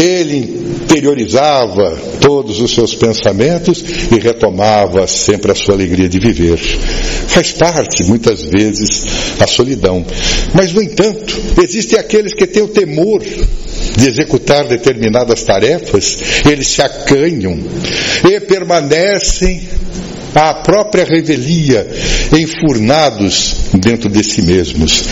Ele 0.00 0.70
interiorizava 0.82 1.96
todos 2.20 2.60
os 2.60 2.74
seus 2.74 2.94
pensamentos 2.94 3.84
e 4.10 4.18
retomava 4.18 5.06
sempre 5.06 5.52
a 5.52 5.54
sua 5.54 5.74
alegria 5.74 6.08
de 6.08 6.18
viver. 6.18 6.58
Faz 7.28 7.52
parte, 7.52 8.04
muitas 8.04 8.42
vezes, 8.42 9.04
a 9.38 9.46
solidão. 9.46 10.04
Mas, 10.54 10.72
no 10.72 10.82
entanto, 10.82 11.38
existem 11.62 11.98
aqueles 11.98 12.34
que 12.34 12.46
têm 12.46 12.62
o 12.62 12.68
temor 12.68 13.22
de 13.22 14.08
executar 14.08 14.66
determinadas 14.66 15.42
tarefas, 15.42 16.18
eles 16.50 16.68
se 16.68 16.82
acanham 16.82 17.58
e 18.24 18.40
permanecem 18.40 19.62
à 20.34 20.54
própria 20.54 21.04
revelia, 21.04 21.88
enfurnados 22.32 23.56
dentro 23.74 24.08
de 24.08 24.22
si 24.22 24.42
mesmos. 24.42 25.04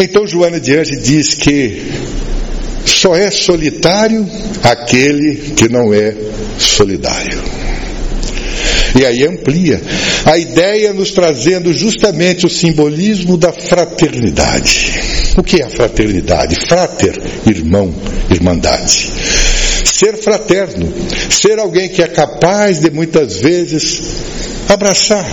Então 0.00 0.26
Joana 0.26 0.60
de 0.60 0.76
Ange 0.76 0.96
diz 1.00 1.34
que 1.34 1.82
só 2.86 3.16
é 3.16 3.30
solitário 3.30 4.26
aquele 4.62 5.34
que 5.56 5.68
não 5.68 5.92
é 5.92 6.14
solidário. 6.58 7.42
E 8.98 9.04
aí 9.04 9.26
amplia 9.26 9.80
a 10.24 10.38
ideia 10.38 10.92
nos 10.94 11.10
trazendo 11.10 11.72
justamente 11.72 12.46
o 12.46 12.48
simbolismo 12.48 13.36
da 13.36 13.52
fraternidade. 13.52 14.94
O 15.36 15.42
que 15.42 15.60
é 15.60 15.64
a 15.64 15.68
fraternidade? 15.68 16.56
Frater, 16.66 17.14
irmão, 17.46 17.94
irmandade. 18.30 19.10
Ser 19.84 20.16
fraterno, 20.16 20.92
ser 21.30 21.58
alguém 21.58 21.88
que 21.88 22.02
é 22.02 22.08
capaz 22.08 22.80
de 22.80 22.90
muitas 22.90 23.38
vezes 23.40 24.00
abraçar, 24.68 25.30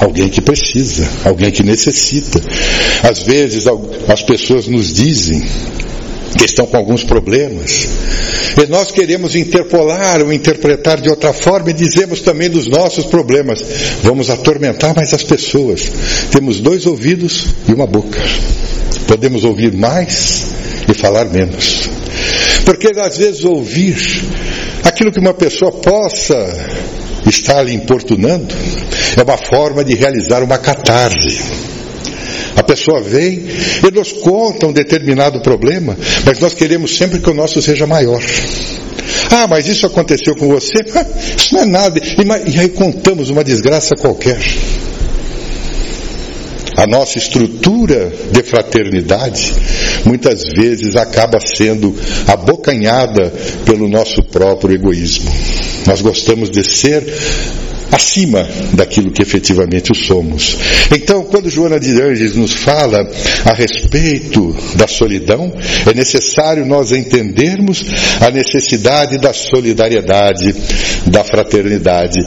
alguém 0.00 0.28
que 0.28 0.40
precisa, 0.40 1.08
alguém 1.24 1.50
que 1.50 1.62
necessita. 1.62 2.40
Às 3.02 3.22
vezes 3.22 3.66
as 4.08 4.22
pessoas 4.22 4.66
nos 4.66 4.92
dizem 4.92 5.42
que 6.36 6.44
estão 6.44 6.66
com 6.66 6.76
alguns 6.76 7.04
problemas. 7.04 7.88
E 8.56 8.66
nós 8.66 8.90
queremos 8.90 9.34
interpolar 9.34 10.20
ou 10.22 10.32
interpretar 10.32 11.00
de 11.00 11.08
outra 11.08 11.32
forma 11.32 11.70
e 11.70 11.74
dizemos 11.74 12.20
também 12.20 12.50
dos 12.50 12.68
nossos 12.68 13.06
problemas. 13.06 13.64
Vamos 14.02 14.30
atormentar 14.30 14.94
mais 14.94 15.12
as 15.14 15.22
pessoas. 15.22 15.90
Temos 16.30 16.60
dois 16.60 16.86
ouvidos 16.86 17.46
e 17.68 17.72
uma 17.72 17.86
boca. 17.86 18.20
Podemos 19.06 19.44
ouvir 19.44 19.72
mais 19.72 20.46
e 20.88 20.94
falar 20.94 21.26
menos. 21.26 21.88
Porque 22.64 22.88
às 22.98 23.16
vezes 23.16 23.44
ouvir 23.44 23.96
aquilo 24.84 25.12
que 25.12 25.20
uma 25.20 25.34
pessoa 25.34 25.72
possa 25.72 26.48
estar 27.26 27.62
lhe 27.62 27.74
importunando 27.74 28.54
é 29.16 29.22
uma 29.22 29.36
forma 29.36 29.84
de 29.84 29.94
realizar 29.94 30.42
uma 30.42 30.58
catarse 30.58 31.70
a 32.56 32.62
pessoa 32.62 33.00
vem 33.00 33.44
e 33.86 33.90
nos 33.92 34.12
conta 34.12 34.66
um 34.66 34.72
determinado 34.72 35.40
problema, 35.40 35.96
mas 36.24 36.38
nós 36.38 36.54
queremos 36.54 36.96
sempre 36.96 37.20
que 37.20 37.30
o 37.30 37.34
nosso 37.34 37.60
seja 37.62 37.86
maior. 37.86 38.20
Ah, 39.30 39.46
mas 39.46 39.68
isso 39.68 39.86
aconteceu 39.86 40.34
com 40.34 40.48
você? 40.48 40.78
Isso 41.36 41.54
não 41.54 41.62
é 41.62 41.66
nada. 41.66 42.00
E 42.46 42.58
aí 42.58 42.68
contamos 42.68 43.30
uma 43.30 43.44
desgraça 43.44 43.94
qualquer. 43.94 44.38
A 46.76 46.86
nossa 46.86 47.18
estrutura 47.18 48.12
de 48.32 48.42
fraternidade 48.42 49.52
muitas 50.04 50.42
vezes 50.44 50.96
acaba 50.96 51.38
sendo 51.40 51.94
abocanhada 52.26 53.32
pelo 53.64 53.88
nosso 53.88 54.22
próprio 54.22 54.74
egoísmo. 54.74 55.30
Nós 55.86 56.00
gostamos 56.00 56.50
de 56.50 56.64
ser 56.64 57.04
acima 57.90 58.46
daquilo 58.72 59.10
que 59.10 59.22
efetivamente 59.22 59.94
somos. 59.94 60.58
Então, 60.92 61.24
quando 61.24 61.50
Joana 61.50 61.78
de 61.78 62.00
Anges 62.00 62.36
nos 62.36 62.52
fala 62.52 63.08
a 63.44 63.52
respeito 63.52 64.54
da 64.76 64.86
solidão, 64.86 65.52
é 65.86 65.94
necessário 65.94 66.64
nós 66.66 66.92
entendermos 66.92 67.84
a 68.20 68.30
necessidade 68.30 69.18
da 69.18 69.32
solidariedade, 69.32 70.54
da 71.06 71.24
fraternidade. 71.24 72.18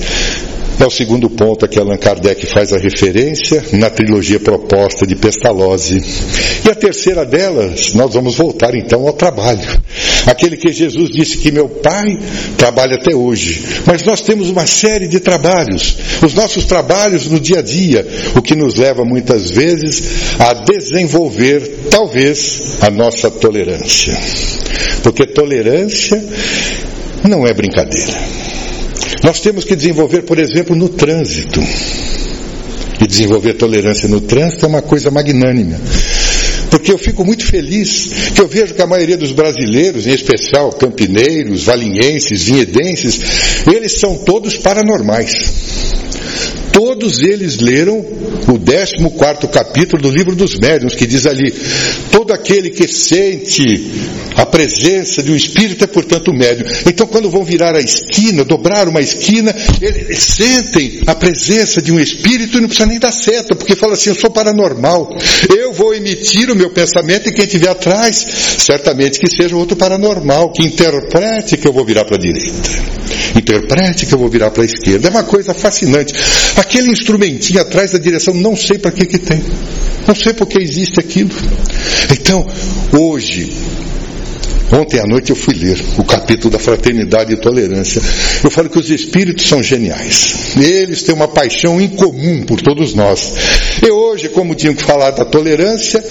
É 0.79 0.85
o 0.85 0.89
segundo 0.89 1.29
ponto 1.29 1.65
a 1.65 1.67
que 1.67 1.79
Allan 1.79 1.97
Kardec 1.97 2.45
faz 2.47 2.73
a 2.73 2.77
referência 2.77 3.63
na 3.73 3.89
trilogia 3.89 4.39
proposta 4.39 5.05
de 5.05 5.15
Pestalozzi. 5.15 6.03
E 6.65 6.69
a 6.69 6.75
terceira 6.75 7.25
delas, 7.25 7.93
nós 7.93 8.13
vamos 8.13 8.35
voltar 8.35 8.73
então 8.75 9.07
ao 9.07 9.13
trabalho. 9.13 9.81
Aquele 10.25 10.57
que 10.57 10.71
Jesus 10.71 11.09
disse 11.09 11.37
que 11.37 11.51
meu 11.51 11.69
pai 11.69 12.17
trabalha 12.57 12.95
até 12.95 13.15
hoje. 13.15 13.63
Mas 13.85 14.03
nós 14.03 14.21
temos 14.21 14.49
uma 14.49 14.65
série 14.65 15.07
de 15.07 15.19
trabalhos. 15.19 15.97
Os 16.21 16.33
nossos 16.33 16.65
trabalhos 16.65 17.27
no 17.27 17.39
dia 17.39 17.59
a 17.59 17.61
dia, 17.61 18.05
o 18.35 18.41
que 18.41 18.55
nos 18.55 18.75
leva 18.75 19.05
muitas 19.05 19.51
vezes 19.51 20.03
a 20.39 20.53
desenvolver, 20.53 21.87
talvez, 21.89 22.77
a 22.81 22.89
nossa 22.89 23.29
tolerância. 23.29 24.17
Porque 25.03 25.25
tolerância 25.25 26.23
não 27.27 27.45
é 27.45 27.53
brincadeira. 27.53 28.17
Nós 29.23 29.39
temos 29.39 29.63
que 29.63 29.75
desenvolver, 29.75 30.23
por 30.23 30.37
exemplo, 30.39 30.75
no 30.75 30.89
trânsito. 30.89 31.59
E 33.01 33.07
desenvolver 33.07 33.53
tolerância 33.53 34.07
no 34.07 34.21
trânsito 34.21 34.65
é 34.65 34.69
uma 34.69 34.81
coisa 34.81 35.09
magnânima. 35.09 35.79
Porque 36.69 36.91
eu 36.91 36.97
fico 36.97 37.23
muito 37.23 37.45
feliz 37.45 38.31
que 38.33 38.41
eu 38.41 38.47
vejo 38.47 38.73
que 38.73 38.81
a 38.81 38.87
maioria 38.87 39.17
dos 39.17 39.31
brasileiros, 39.31 40.07
em 40.07 40.11
especial 40.11 40.71
campineiros, 40.71 41.63
valinhenses, 41.63 42.43
vinhedenses, 42.43 43.19
eles 43.67 43.99
são 43.99 44.17
todos 44.17 44.57
paranormais. 44.57 45.82
Todos 46.73 47.19
eles 47.19 47.59
leram 47.59 47.99
o 47.99 48.59
14 48.59 49.47
capítulo 49.47 50.01
do 50.01 50.09
livro 50.09 50.35
dos 50.35 50.57
médiuns, 50.57 50.95
que 50.95 51.05
diz 51.05 51.27
ali: 51.27 51.53
todo 52.11 52.33
aquele 52.33 52.71
que 52.71 52.87
sente 52.87 53.91
a 54.35 54.45
presença 54.45 55.21
de 55.21 55.31
um 55.31 55.35
espírito 55.35 55.83
é, 55.83 55.87
portanto, 55.87 56.33
médium. 56.33 56.65
Então, 56.87 57.05
quando 57.05 57.29
vão 57.29 57.43
virar 57.43 57.75
a 57.75 57.79
esquina, 57.79 58.43
dobrar 58.43 58.87
uma 58.87 59.01
esquina, 59.01 59.55
eles 59.79 60.23
sentem 60.23 61.01
a 61.05 61.13
presença 61.13 61.81
de 61.81 61.91
um 61.91 61.99
espírito 61.99 62.57
e 62.57 62.61
não 62.61 62.67
precisa 62.67 62.87
nem 62.87 62.99
dar 62.99 63.11
seta, 63.11 63.55
porque 63.55 63.75
fala 63.75 63.93
assim: 63.93 64.09
eu 64.09 64.15
sou 64.15 64.31
paranormal. 64.31 65.15
Eu 65.55 65.73
vou 65.73 65.92
emitir 66.03 66.51
o 66.51 66.55
meu 66.55 66.69
pensamento 66.69 67.29
e 67.29 67.31
quem 67.31 67.45
estiver 67.45 67.69
atrás, 67.69 68.25
certamente 68.57 69.19
que 69.19 69.29
seja 69.29 69.55
outro 69.55 69.75
paranormal, 69.75 70.51
que 70.51 70.63
interprete 70.63 71.57
que 71.57 71.67
eu 71.67 71.73
vou 71.73 71.85
virar 71.85 72.05
para 72.05 72.17
a 72.17 72.19
direita, 72.19 72.69
interprete 73.35 74.05
que 74.05 74.13
eu 74.13 74.19
vou 74.19 74.29
virar 74.29 74.51
para 74.51 74.63
a 74.63 74.65
esquerda. 74.65 75.07
É 75.07 75.11
uma 75.11 75.23
coisa 75.23 75.53
fascinante. 75.53 76.13
Aquele 76.57 76.89
instrumentinho 76.89 77.61
atrás 77.61 77.91
da 77.91 77.99
direção, 77.99 78.33
não 78.33 78.55
sei 78.55 78.77
para 78.77 78.91
que 78.91 79.05
que 79.05 79.17
tem. 79.17 79.41
Não 80.05 80.13
sei 80.13 80.33
por 80.33 80.47
que 80.47 80.59
existe 80.59 80.99
aquilo. 80.99 81.31
Então, 82.11 82.45
hoje, 82.91 83.53
Ontem 84.73 84.99
à 84.99 85.03
noite 85.03 85.29
eu 85.29 85.35
fui 85.35 85.53
ler 85.53 85.79
o 85.97 86.03
capítulo 86.03 86.51
da 86.51 86.57
fraternidade 86.57 87.31
e 87.31 87.37
tolerância. 87.37 88.01
Eu 88.43 88.49
falo 88.49 88.69
que 88.69 88.79
os 88.79 88.89
espíritos 88.89 89.47
são 89.47 89.61
geniais. 89.61 90.55
Eles 90.57 91.03
têm 91.03 91.13
uma 91.13 91.27
paixão 91.27 91.79
incomum 91.79 92.41
por 92.43 92.59
todos 92.59 92.95
nós. 92.95 93.33
E 93.85 93.91
hoje, 93.91 94.29
como 94.29 94.55
tinha 94.55 94.73
que 94.73 94.81
falar 94.81 95.11
da 95.11 95.23
tolerância, 95.23 96.03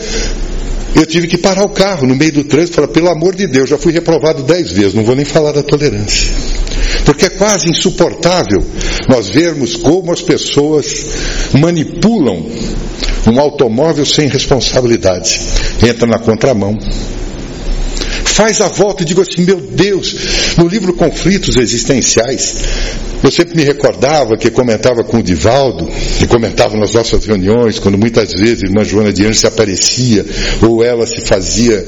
eu 0.94 1.04
tive 1.04 1.26
que 1.26 1.38
parar 1.38 1.64
o 1.64 1.70
carro 1.70 2.06
no 2.06 2.14
meio 2.14 2.32
do 2.32 2.44
trânsito 2.44 2.74
e 2.74 2.76
falar, 2.76 2.88
pelo 2.88 3.08
amor 3.08 3.34
de 3.34 3.48
Deus, 3.48 3.68
já 3.68 3.78
fui 3.78 3.92
reprovado 3.92 4.44
dez 4.44 4.70
vezes, 4.70 4.94
não 4.94 5.02
vou 5.02 5.16
nem 5.16 5.24
falar 5.24 5.52
da 5.52 5.62
tolerância. 5.62 6.30
Porque 7.04 7.26
é 7.26 7.30
quase 7.30 7.68
insuportável 7.68 8.64
nós 9.08 9.28
vermos 9.28 9.76
como 9.76 10.12
as 10.12 10.22
pessoas 10.22 11.06
manipulam 11.58 12.46
um 13.26 13.40
automóvel 13.40 14.04
sem 14.04 14.28
responsabilidade. 14.28 15.40
Entra 15.82 16.06
na 16.06 16.18
contramão. 16.18 16.78
Faz 18.32 18.62
a 18.62 18.68
volta 18.68 19.02
e 19.02 19.06
digo 19.06 19.20
assim, 19.20 19.42
meu 19.42 19.60
Deus, 19.60 20.16
no 20.56 20.66
livro 20.66 20.94
Conflitos 20.94 21.56
Existenciais, 21.56 22.54
eu 23.22 23.30
sempre 23.30 23.54
me 23.54 23.62
recordava 23.62 24.38
que 24.38 24.50
comentava 24.50 25.04
com 25.04 25.18
o 25.18 25.22
Divaldo, 25.22 25.86
e 26.20 26.26
comentava 26.26 26.74
nas 26.76 26.94
nossas 26.94 27.26
reuniões, 27.26 27.78
quando 27.78 27.98
muitas 27.98 28.32
vezes 28.32 28.62
a 28.62 28.66
irmã 28.66 28.84
Joana 28.84 29.12
de 29.12 29.26
Anjos 29.26 29.40
se 29.40 29.46
aparecia, 29.46 30.24
ou 30.62 30.82
ela 30.82 31.06
se 31.06 31.20
fazia 31.20 31.86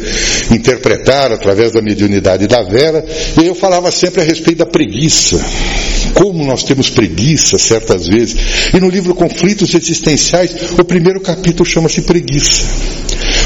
interpretar 0.50 1.32
através 1.32 1.72
da 1.72 1.80
mediunidade 1.80 2.46
da 2.46 2.62
Vera, 2.62 3.02
e 3.40 3.46
eu 3.46 3.54
falava 3.54 3.90
sempre 3.90 4.20
a 4.20 4.24
respeito 4.24 4.58
da 4.58 4.66
preguiça. 4.66 5.40
Como 6.12 6.44
nós 6.44 6.62
temos 6.62 6.90
preguiça 6.90 7.58
certas 7.58 8.06
vezes. 8.06 8.36
E 8.72 8.78
no 8.78 8.88
livro 8.88 9.14
Conflitos 9.14 9.74
Existenciais, 9.74 10.54
o 10.78 10.84
primeiro 10.84 11.20
capítulo 11.20 11.64
chama-se 11.64 12.02
Preguiça. 12.02 12.62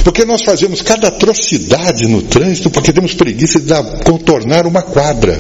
Porque 0.09 0.25
nós 0.25 0.41
fazemos 0.43 0.81
cada 0.81 1.09
atrocidade 1.09 2.07
no 2.09 2.23
trânsito 2.23 2.71
porque 2.71 2.95
temos 2.95 3.13
preguiça 3.13 3.61
de 3.61 3.75
contornar 4.05 4.67
uma 4.67 4.81
quadra. 4.81 5.39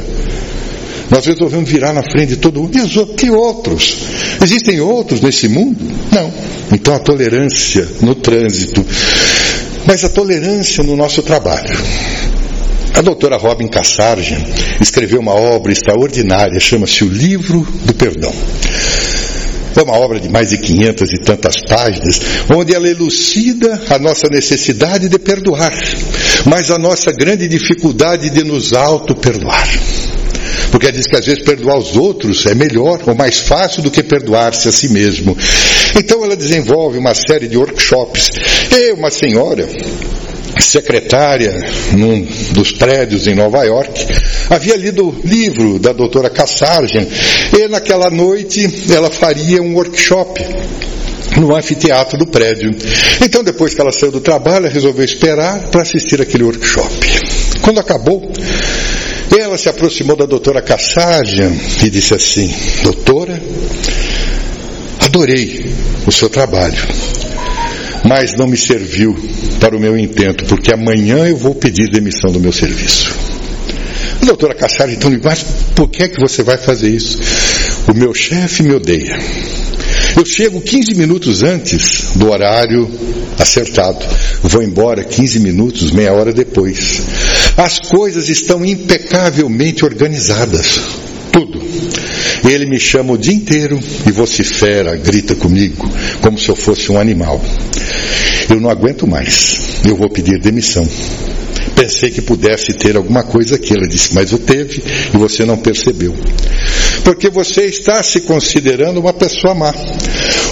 Nós 1.10 1.24
resolvemos 1.24 1.70
virar 1.70 1.94
na 1.94 2.02
frente 2.02 2.34
de 2.34 2.36
todo 2.36 2.60
mundo. 2.60 2.76
E 2.76 3.16
que 3.16 3.30
outros? 3.30 3.96
Existem 4.42 4.78
outros 4.78 5.22
nesse 5.22 5.48
mundo? 5.48 5.78
Não. 6.12 6.30
Então 6.70 6.94
a 6.94 6.98
tolerância 6.98 7.88
no 8.02 8.14
trânsito. 8.14 8.84
Mas 9.86 10.04
a 10.04 10.10
tolerância 10.10 10.84
no 10.84 10.94
nosso 10.94 11.22
trabalho. 11.22 11.74
A 12.92 13.00
doutora 13.00 13.38
Robin 13.38 13.68
Cassarge 13.68 14.36
escreveu 14.82 15.20
uma 15.20 15.32
obra 15.32 15.72
extraordinária, 15.72 16.60
chama-se 16.60 17.04
O 17.04 17.08
Livro 17.08 17.66
do 17.86 17.94
Perdão. 17.94 18.34
É 19.76 19.82
uma 19.82 19.98
obra 19.98 20.18
de 20.20 20.28
mais 20.28 20.50
de 20.50 20.58
500 20.58 21.12
e 21.12 21.18
tantas 21.18 21.60
páginas, 21.60 22.20
onde 22.54 22.74
ela 22.74 22.88
elucida 22.88 23.80
a 23.90 23.98
nossa 23.98 24.28
necessidade 24.28 25.08
de 25.08 25.18
perdoar, 25.18 25.72
mas 26.46 26.70
a 26.70 26.78
nossa 26.78 27.12
grande 27.12 27.46
dificuldade 27.46 28.30
de 28.30 28.44
nos 28.44 28.72
auto-perdoar. 28.72 29.68
Porque 30.70 30.86
ela 30.86 30.96
diz 30.96 31.06
que 31.06 31.16
às 31.16 31.26
vezes 31.26 31.42
perdoar 31.44 31.78
os 31.78 31.96
outros 31.96 32.44
é 32.46 32.54
melhor 32.54 33.00
ou 33.06 33.14
mais 33.14 33.38
fácil 33.38 33.82
do 33.82 33.90
que 33.90 34.02
perdoar-se 34.02 34.68
a 34.68 34.72
si 34.72 34.88
mesmo. 34.88 35.36
Então 35.96 36.24
ela 36.24 36.36
desenvolve 36.36 36.98
uma 36.98 37.14
série 37.14 37.48
de 37.48 37.56
workshops. 37.56 38.30
E 38.70 38.92
uma 38.92 39.10
senhora 39.10 39.68
secretária 40.60 41.56
num 41.92 42.26
dos 42.52 42.72
prédios 42.72 43.26
em 43.26 43.34
Nova 43.34 43.62
York, 43.64 44.06
havia 44.50 44.76
lido 44.76 45.08
o 45.08 45.20
livro 45.24 45.78
da 45.78 45.92
doutora 45.92 46.30
Kassarjan 46.30 47.06
e 47.56 47.68
naquela 47.68 48.10
noite 48.10 48.68
ela 48.92 49.10
faria 49.10 49.62
um 49.62 49.74
workshop 49.74 50.44
no 51.36 51.54
anfiteatro 51.54 52.18
do 52.18 52.26
prédio. 52.26 52.74
Então, 53.22 53.42
depois 53.42 53.74
que 53.74 53.80
ela 53.80 53.92
saiu 53.92 54.10
do 54.10 54.20
trabalho, 54.20 54.66
ela 54.66 54.68
resolveu 54.68 55.04
esperar 55.04 55.68
para 55.70 55.82
assistir 55.82 56.20
aquele 56.20 56.44
workshop. 56.44 56.92
Quando 57.62 57.80
acabou, 57.80 58.30
ela 59.36 59.58
se 59.58 59.68
aproximou 59.68 60.16
da 60.16 60.26
doutora 60.26 60.62
Kassagian 60.62 61.52
e 61.82 61.90
disse 61.90 62.14
assim: 62.14 62.52
Doutora, 62.82 63.40
adorei 65.00 65.72
o 66.06 66.12
seu 66.12 66.28
trabalho, 66.28 66.78
mas 68.04 68.34
não 68.34 68.46
me 68.46 68.56
serviu 68.56 69.16
para 69.60 69.76
o 69.76 69.80
meu 69.80 69.98
intento, 69.98 70.44
porque 70.44 70.72
amanhã 70.72 71.26
eu 71.26 71.36
vou 71.36 71.54
pedir 71.54 71.90
demissão 71.90 72.30
do 72.30 72.40
meu 72.40 72.52
serviço. 72.52 73.14
A 74.22 74.24
doutora 74.24 74.54
Kassagian 74.54 74.96
então 74.96 75.10
disse: 75.10 75.24
Mas 75.24 75.44
por 75.74 75.88
que 75.88 76.02
é 76.02 76.08
que 76.08 76.20
você 76.20 76.42
vai 76.42 76.56
fazer 76.56 76.88
isso? 76.88 77.18
O 77.88 77.94
meu 77.94 78.12
chefe 78.12 78.62
me 78.62 78.74
odeia. 78.74 79.18
Eu 80.16 80.24
chego 80.24 80.60
15 80.60 80.94
minutos 80.94 81.42
antes 81.42 82.16
do 82.16 82.30
horário 82.30 82.90
acertado. 83.38 84.04
Vou 84.42 84.62
embora 84.62 85.04
15 85.04 85.38
minutos, 85.40 85.92
meia 85.92 86.12
hora 86.12 86.32
depois. 86.32 87.02
As 87.56 87.78
coisas 87.78 88.28
estão 88.28 88.64
impecavelmente 88.64 89.84
organizadas. 89.84 90.80
Tudo. 91.32 91.60
Ele 92.48 92.66
me 92.66 92.78
chama 92.78 93.12
o 93.12 93.18
dia 93.18 93.34
inteiro 93.34 93.78
e 94.06 94.12
vocifera, 94.12 94.96
grita 94.96 95.34
comigo, 95.34 95.88
como 96.20 96.38
se 96.38 96.48
eu 96.48 96.56
fosse 96.56 96.90
um 96.90 96.98
animal. 96.98 97.40
Eu 98.48 98.60
não 98.60 98.70
aguento 98.70 99.06
mais. 99.06 99.60
Eu 99.84 99.96
vou 99.96 100.08
pedir 100.08 100.38
demissão. 100.38 100.88
Pensei 101.74 102.10
que 102.10 102.20
pudesse 102.20 102.72
ter 102.74 102.96
alguma 102.96 103.22
coisa 103.22 103.54
aqui. 103.54 103.72
Ela 103.72 103.86
disse, 103.86 104.14
mas 104.14 104.32
o 104.32 104.38
teve 104.38 104.82
e 105.14 105.16
você 105.16 105.44
não 105.44 105.56
percebeu. 105.56 106.14
Porque 107.04 107.30
você 107.30 107.66
está 107.66 108.02
se 108.02 108.22
considerando 108.22 108.98
uma 108.98 109.12
pessoa 109.12 109.54
má. 109.54 109.72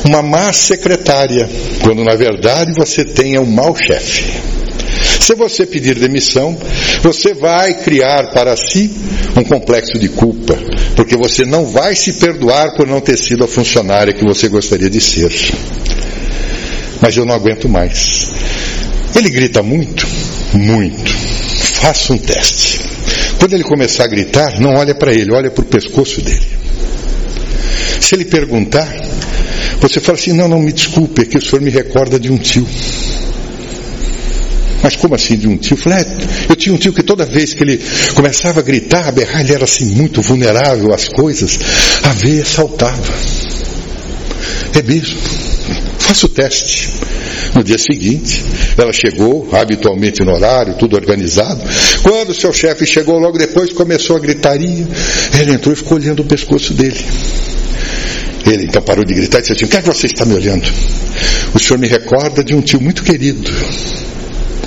Uma 0.05 0.23
má 0.23 0.53
secretária, 0.53 1.49
quando 1.83 2.05
na 2.05 2.15
verdade 2.15 2.73
você 2.73 3.05
tem 3.05 3.39
um 3.39 3.47
mau 3.47 3.75
chefe. 3.75 4.56
Se 5.27 5.35
você 5.35 5.67
pedir 5.67 5.99
demissão, 5.99 6.57
você 7.03 7.35
vai 7.35 7.75
criar 7.75 8.31
para 8.31 8.57
si 8.57 8.89
um 9.37 9.43
complexo 9.43 9.99
de 9.99 10.09
culpa, 10.09 10.57
porque 10.95 11.17
você 11.17 11.45
não 11.45 11.67
vai 11.67 11.97
se 11.97 12.13
perdoar 12.13 12.77
por 12.77 12.87
não 12.87 13.01
ter 13.01 13.17
sido 13.17 13.43
a 13.43 13.49
funcionária 13.49 14.13
que 14.13 14.25
você 14.25 14.47
gostaria 14.47 14.89
de 14.89 15.01
ser. 15.01 15.33
Mas 17.03 17.17
eu 17.17 17.25
não 17.25 17.35
aguento 17.35 17.69
mais. 17.69 18.31
Ele 19.17 19.29
grita 19.29 19.65
muito, 19.65 20.07
muito. 20.53 21.13
Faça 21.81 22.13
um 22.13 22.19
teste. 22.19 22.83
Quando 23.41 23.55
ele 23.55 23.65
começar 23.65 24.05
a 24.05 24.09
gritar, 24.09 24.61
não 24.61 24.77
olha 24.77 24.95
para 24.95 25.13
ele, 25.13 25.33
olha 25.33 25.51
para 25.51 25.63
o 25.63 25.67
pescoço 25.67 26.23
dele. 26.23 26.47
Se 28.01 28.15
ele 28.15 28.27
perguntar, 28.27 28.87
você 29.81 29.99
fala 29.99 30.17
assim: 30.17 30.33
não, 30.33 30.47
não, 30.47 30.61
me 30.61 30.73
desculpe, 30.73 31.23
é 31.23 31.25
que 31.25 31.37
o 31.37 31.43
senhor 31.43 31.61
me 31.61 31.71
recorda 31.71 32.17
de 32.17 32.31
um 32.31 32.39
tio. 32.39 32.65
Mas 34.87 34.95
como 34.95 35.17
assim 35.17 35.37
de 35.37 35.49
um 35.49 35.57
tio? 35.57 35.75
Eu 35.75 35.79
falei, 35.79 35.99
é, 35.99 36.07
eu 36.49 36.55
tinha 36.55 36.73
um 36.73 36.79
tio 36.79 36.93
que 36.93 37.03
toda 37.03 37.27
vez 37.27 37.53
que 37.53 37.61
ele 37.61 37.81
começava 38.15 38.61
a 38.61 38.63
gritar, 38.63 39.09
a 39.09 39.11
berrar, 39.11 39.41
ele 39.41 39.53
era 39.53 39.65
assim 39.65 39.87
muito 39.87 40.23
vulnerável 40.23 40.95
às 40.95 41.09
coisas, 41.09 41.59
a 42.05 42.11
veia 42.11 42.45
saltava. 42.45 43.13
É 44.75 44.83
mesmo. 44.83 45.19
Faça 45.99 46.27
o 46.27 46.29
teste. 46.29 46.89
No 47.53 47.65
dia 47.65 47.79
seguinte, 47.79 48.45
ela 48.79 48.93
chegou, 48.93 49.49
habitualmente 49.51 50.23
no 50.23 50.33
horário, 50.33 50.75
tudo 50.75 50.95
organizado. 50.95 51.61
Quando 52.05 52.31
o 52.31 52.35
seu 52.35 52.53
chefe 52.53 52.87
chegou 52.87 53.19
logo 53.19 53.37
depois, 53.39 53.73
começou 53.73 54.15
a 54.15 54.21
gritaria. 54.21 54.87
Ela 55.37 55.51
entrou 55.51 55.73
e 55.73 55.77
ficou 55.77 55.99
olhando 55.99 56.21
o 56.21 56.25
pescoço 56.25 56.73
dele. 56.73 57.05
Ele 58.47 58.67
então 58.67 58.81
parou 58.83 59.05
de 59.05 59.15
gritar 59.15 59.39
e 59.39 59.41
disse 59.41 59.53
assim: 59.53 59.65
O 59.65 59.69
que 59.69 59.79
é 59.79 59.83
que 59.83 59.89
você 59.89 60.07
está 60.07 60.25
me 60.25 60.35
olhando? 60.35 60.65
O 61.53 61.59
senhor 61.59 61.77
me 61.77 61.89
recorda 61.89 62.45
de 62.45 62.55
um 62.55 62.61
tio 62.61 62.81
muito 62.81 63.03
querido. 63.03 63.51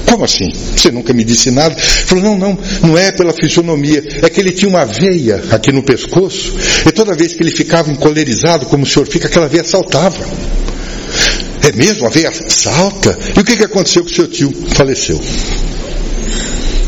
Como 0.10 0.26
assim? 0.26 0.52
Você 0.52 0.90
nunca 0.90 1.14
me 1.14 1.24
disse 1.24 1.52
nada? 1.52 1.76
Ele 1.76 2.06
falou, 2.08 2.24
não, 2.24 2.38
não, 2.38 2.58
não 2.82 2.98
é 2.98 3.12
pela 3.12 3.32
fisionomia. 3.32 4.04
É 4.24 4.30
que 4.30 4.40
ele 4.40 4.52
tinha 4.52 4.68
uma 4.68 4.84
veia 4.84 5.40
aqui 5.52 5.72
no 5.72 5.84
pescoço, 5.84 6.56
e 6.88 6.92
toda 6.92 7.16
vez 7.16 7.36
que 7.36 7.44
ele 7.44 7.52
ficava 7.52 7.92
encolerizado, 7.92 8.66
como 8.66 8.84
o 8.84 8.88
senhor 8.88 9.06
fica, 9.06 9.28
aquela 9.28 9.48
veia 9.48 9.64
saltava. 9.64 10.18
É 11.62 11.72
mesmo? 11.74 12.08
A 12.08 12.10
veia 12.10 12.32
salta? 12.48 13.16
E 13.36 13.40
o 13.40 13.44
que, 13.44 13.56
que 13.56 13.64
aconteceu 13.64 14.04
com 14.04 14.10
o 14.10 14.14
seu 14.14 14.28
tio? 14.28 14.52
Faleceu. 14.70 15.22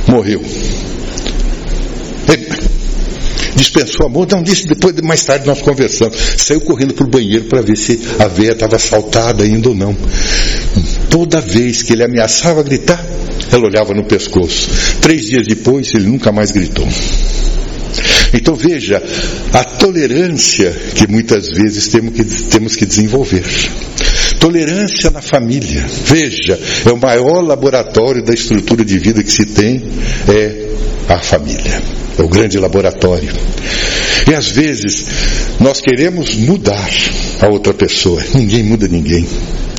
Morreu. 0.08 0.42
Ele 2.28 2.48
dispensou 3.56 4.08
amor, 4.08 4.28
não 4.32 4.42
disse, 4.42 4.66
depois, 4.66 4.96
mais 5.02 5.24
tarde 5.24 5.46
nós 5.46 5.62
conversamos. 5.62 6.18
Saiu 6.38 6.62
correndo 6.62 6.96
para 6.96 7.06
o 7.06 7.10
banheiro 7.10 7.46
para 7.46 7.62
ver 7.62 7.78
se 7.78 8.00
a 8.18 8.28
veia 8.28 8.54
estava 8.54 8.80
saltada 8.80 9.44
ainda 9.44 9.70
ou 9.70 9.76
não. 9.76 9.96
Toda 11.12 11.42
vez 11.42 11.84
que 11.84 11.92
ele 11.92 12.04
ameaçava 12.04 12.64
gritar, 12.64 13.06
ela 13.52 13.66
olhava 13.66 13.94
no 13.94 14.06
pescoço. 14.06 14.70
Três 15.02 15.26
dias 15.26 15.46
depois, 15.46 15.94
ele 15.94 16.06
nunca 16.06 16.32
mais 16.32 16.52
gritou. 16.52 16.88
Então 18.34 18.56
veja 18.56 19.04
a 19.52 19.64
tolerância 19.64 20.72
que 20.96 21.06
muitas 21.06 21.50
vezes 21.50 21.90
temos 21.90 22.14
que, 22.14 22.24
temos 22.24 22.76
que 22.78 22.86
desenvolver. 22.86 23.44
Tolerância 24.42 25.12
na 25.12 25.22
família. 25.22 25.86
Veja, 26.06 26.60
é 26.84 26.92
o 26.92 26.98
maior 26.98 27.42
laboratório 27.44 28.24
da 28.24 28.34
estrutura 28.34 28.84
de 28.84 28.98
vida 28.98 29.24
que 29.24 29.32
se 29.32 29.46
tem 29.46 29.84
é 30.28 30.68
a 31.08 31.20
família. 31.20 31.80
É 32.18 32.24
o 32.24 32.28
grande 32.28 32.58
laboratório. 32.58 33.32
E 34.28 34.34
às 34.34 34.50
vezes 34.50 35.06
nós 35.60 35.80
queremos 35.80 36.34
mudar 36.34 36.90
a 37.40 37.50
outra 37.50 37.72
pessoa. 37.72 38.20
Ninguém 38.34 38.64
muda 38.64 38.88
ninguém. 38.88 39.28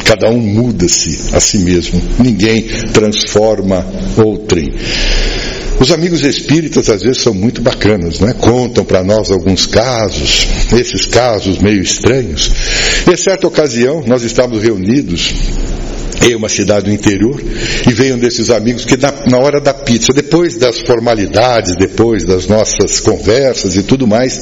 Cada 0.05 0.31
um 0.31 0.39
muda-se 0.39 1.35
a 1.35 1.41
si 1.41 1.59
mesmo. 1.59 2.01
Ninguém 2.21 2.63
transforma 2.93 3.85
outrem. 4.17 4.73
Os 5.81 5.91
amigos 5.91 6.23
espíritas 6.23 6.89
às 6.89 7.03
vezes 7.03 7.23
são 7.23 7.35
muito 7.35 7.61
bacanas, 7.61 8.21
né? 8.21 8.35
contam 8.39 8.85
para 8.85 9.03
nós 9.03 9.31
alguns 9.31 9.67
casos, 9.67 10.47
esses 10.73 11.05
casos 11.07 11.59
meio 11.59 11.83
estranhos. 11.83 12.53
E 13.07 13.13
em 13.13 13.17
certa 13.17 13.47
ocasião 13.47 14.03
nós 14.07 14.23
estávamos 14.23 14.63
reunidos 14.63 15.35
em 16.23 16.37
uma 16.37 16.49
cidade 16.49 16.87
do 16.87 16.93
interior, 16.93 17.41
e 17.89 17.93
veio 17.93 18.15
um 18.15 18.19
desses 18.19 18.51
amigos 18.51 18.85
que 18.85 18.97
na, 18.97 19.13
na, 19.29 19.39
hora 19.39 19.61
da 19.61 19.75
pizza, 19.75 20.13
depois 20.13 20.57
das 20.57 20.81
formalidades, 20.81 21.77
depois 21.77 22.25
das 22.25 22.47
nossas 22.47 23.01
conversas 23.01 23.75
e 23.77 23.83
tudo 23.83 24.07
mais, 24.07 24.41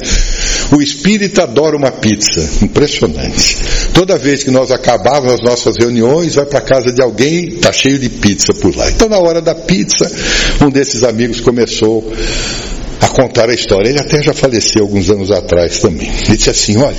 o 0.71 0.81
espírito 0.81 1.41
adora 1.41 1.75
uma 1.75 1.91
pizza, 1.91 2.63
impressionante. 2.63 3.57
Toda 3.93 4.17
vez 4.17 4.43
que 4.43 4.51
nós 4.51 4.71
acabávamos 4.71 5.33
as 5.33 5.41
nossas 5.41 5.75
reuniões, 5.77 6.35
vai 6.35 6.45
para 6.45 6.61
casa 6.61 6.91
de 6.91 7.01
alguém, 7.01 7.49
está 7.49 7.71
cheio 7.71 7.97
de 7.97 8.09
pizza 8.09 8.53
por 8.53 8.75
lá. 8.75 8.89
Então 8.89 9.09
na 9.09 9.17
hora 9.17 9.41
da 9.41 9.55
pizza, 9.55 10.09
um 10.63 10.69
desses 10.69 11.03
amigos 11.03 11.39
começou 11.41 12.11
a 13.01 13.07
contar 13.07 13.49
a 13.49 13.53
história. 13.53 13.89
Ele 13.89 13.99
até 13.99 14.21
já 14.21 14.33
faleceu 14.33 14.83
alguns 14.83 15.09
anos 15.09 15.31
atrás 15.31 15.79
também. 15.79 16.07
Ele 16.07 16.37
disse 16.37 16.49
assim: 16.49 16.77
Olha, 16.77 16.95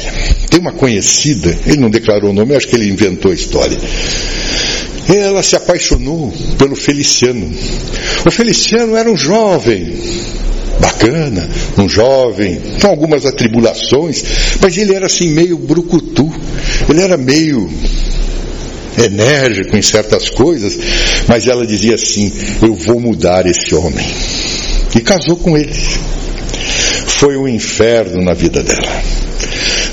tem 0.50 0.60
uma 0.60 0.72
conhecida, 0.72 1.56
ele 1.64 1.78
não 1.78 1.88
declarou 1.88 2.30
o 2.30 2.34
nome, 2.34 2.56
acho 2.56 2.68
que 2.68 2.74
ele 2.74 2.90
inventou 2.90 3.30
a 3.30 3.34
história. 3.34 3.78
Ela 5.08 5.42
se 5.42 5.56
apaixonou 5.56 6.32
pelo 6.58 6.74
Feliciano. 6.74 7.50
O 8.26 8.30
Feliciano 8.30 8.96
era 8.96 9.10
um 9.10 9.16
jovem, 9.16 9.94
bacana, 10.80 11.48
um 11.78 11.88
jovem, 11.88 12.60
com 12.80 12.88
algumas 12.88 13.24
atribulações, 13.24 14.22
mas 14.60 14.76
ele 14.76 14.94
era 14.94 15.06
assim 15.06 15.30
meio 15.30 15.56
brucutu, 15.58 16.30
ele 16.88 17.00
era 17.00 17.16
meio 17.16 17.68
enérgico 18.98 19.76
em 19.76 19.82
certas 19.82 20.28
coisas, 20.30 20.78
mas 21.28 21.46
ela 21.46 21.66
dizia 21.66 21.94
assim: 21.94 22.32
Eu 22.60 22.74
vou 22.74 23.00
mudar 23.00 23.46
esse 23.46 23.74
homem. 23.74 24.06
E 24.94 25.00
casou 25.00 25.36
com 25.36 25.56
ele. 25.56 25.74
Foi 27.06 27.36
um 27.36 27.48
inferno 27.48 28.22
na 28.22 28.34
vida 28.34 28.62
dela 28.62 29.02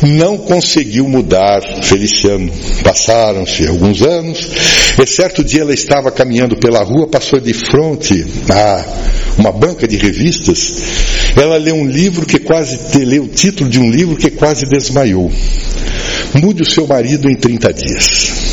não 0.01 0.37
conseguiu 0.37 1.07
mudar 1.07 1.61
Feliciano. 1.81 2.51
Passaram-se 2.83 3.67
alguns 3.67 4.01
anos, 4.01 4.49
e 5.01 5.05
certo 5.05 5.43
dia 5.43 5.61
ela 5.61 5.73
estava 5.73 6.11
caminhando 6.11 6.55
pela 6.55 6.83
rua, 6.83 7.07
passou 7.07 7.39
de 7.39 7.53
frente 7.53 8.25
a 8.49 8.85
uma 9.37 9.51
banca 9.51 9.87
de 9.87 9.97
revistas, 9.97 10.73
ela 11.35 11.57
leu 11.57 11.75
um 11.75 11.85
livro 11.85 12.25
que 12.25 12.39
quase, 12.39 12.77
leu 13.05 13.23
o 13.23 13.27
título 13.27 13.69
de 13.69 13.79
um 13.79 13.89
livro 13.89 14.15
que 14.15 14.31
quase 14.31 14.65
desmaiou. 14.65 15.31
Mude 16.33 16.61
o 16.61 16.69
seu 16.69 16.87
marido 16.87 17.29
em 17.29 17.35
30 17.35 17.73
dias. 17.73 18.48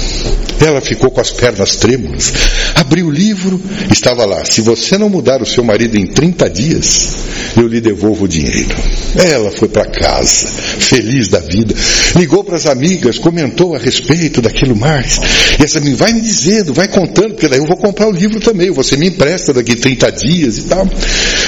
Ela 0.60 0.80
ficou 0.80 1.10
com 1.10 1.20
as 1.20 1.30
pernas 1.30 1.76
trêmulas, 1.76 2.32
abriu 2.74 3.06
o 3.06 3.10
livro, 3.10 3.60
estava 3.92 4.24
lá: 4.24 4.44
se 4.44 4.62
você 4.62 4.96
não 4.96 5.08
mudar 5.08 5.42
o 5.42 5.46
seu 5.46 5.62
marido 5.62 5.96
em 5.98 6.06
30 6.06 6.48
dias, 6.48 7.16
eu 7.56 7.68
lhe 7.68 7.80
devolvo 7.80 8.24
o 8.24 8.28
dinheiro. 8.28 8.74
Ela 9.16 9.50
foi 9.50 9.68
para 9.68 9.84
casa, 9.84 10.46
feliz 10.46 11.28
da 11.28 11.40
vida, 11.40 11.74
ligou 12.16 12.42
para 12.42 12.56
as 12.56 12.66
amigas, 12.66 13.18
comentou 13.18 13.74
a 13.74 13.78
respeito 13.78 14.40
daquilo 14.40 14.74
mais. 14.74 15.18
E 15.58 15.62
essa 15.62 15.78
amiga 15.78 15.96
vai 15.96 16.12
me 16.12 16.20
dizendo, 16.20 16.72
vai 16.72 16.88
contando, 16.88 17.34
porque 17.34 17.48
daí 17.48 17.58
eu 17.58 17.66
vou 17.66 17.76
comprar 17.76 18.08
o 18.08 18.12
livro 18.12 18.40
também, 18.40 18.70
você 18.70 18.96
me 18.96 19.08
empresta 19.08 19.52
daqui 19.52 19.76
30 19.76 20.10
dias 20.12 20.58
e 20.58 20.62
tal. 20.62 20.88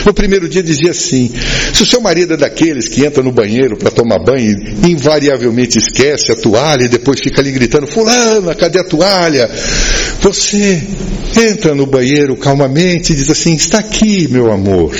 No 0.04 0.12
primeiro 0.12 0.48
dia 0.48 0.62
dizia 0.62 0.90
assim: 0.90 1.30
se 1.72 1.82
o 1.82 1.86
seu 1.86 2.00
marido 2.00 2.34
é 2.34 2.36
daqueles 2.36 2.88
que 2.88 3.04
entra 3.04 3.22
no 3.22 3.32
banheiro 3.32 3.76
para 3.76 3.90
tomar 3.90 4.18
banho 4.22 4.54
e 4.86 4.90
invariavelmente 4.90 5.78
esquece 5.78 6.32
a 6.32 6.36
toalha 6.36 6.84
e 6.84 6.88
depois 6.88 7.20
fica 7.20 7.40
ali 7.40 7.52
gritando: 7.52 7.86
Fulana, 7.86 8.54
cadê 8.54 8.78
a 8.78 8.84
toalha? 8.84 8.97
Toalha. 8.98 9.48
Você 10.20 10.82
entra 11.36 11.74
no 11.74 11.86
banheiro 11.86 12.36
calmamente 12.36 13.12
e 13.12 13.16
diz 13.16 13.30
assim: 13.30 13.54
Está 13.54 13.78
aqui, 13.78 14.26
meu 14.28 14.52
amor. 14.52 14.94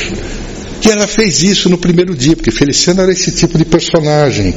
E 0.85 0.89
ela 0.89 1.09
fez 1.09 1.43
isso 1.43 1.69
no 1.69 1.77
primeiro 1.77 2.15
dia, 2.15 2.37
porque 2.37 2.53
Feliciano 2.53 3.03
era 3.03 3.11
esse 3.11 3.33
tipo 3.33 3.59
de 3.59 3.65
personagem. 3.65 4.55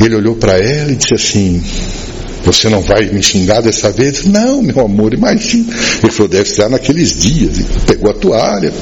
Ele 0.00 0.14
olhou 0.14 0.36
para 0.36 0.56
ela 0.56 0.92
e 0.92 0.96
disse 0.96 1.14
assim: 1.14 1.62
Você 2.44 2.68
não 2.68 2.80
vai 2.80 3.06
me 3.06 3.22
xingar 3.22 3.60
dessa 3.60 3.90
vez? 3.90 4.24
Não, 4.24 4.62
meu 4.62 4.80
amor, 4.80 5.12
imagina. 5.12 5.74
Ele 6.02 6.12
falou: 6.12 6.28
Deve 6.28 6.48
ser 6.48 6.70
naqueles 6.70 7.20
dias. 7.20 7.58
E 7.58 7.64
pegou 7.86 8.10
a 8.10 8.14
toalha. 8.14 8.72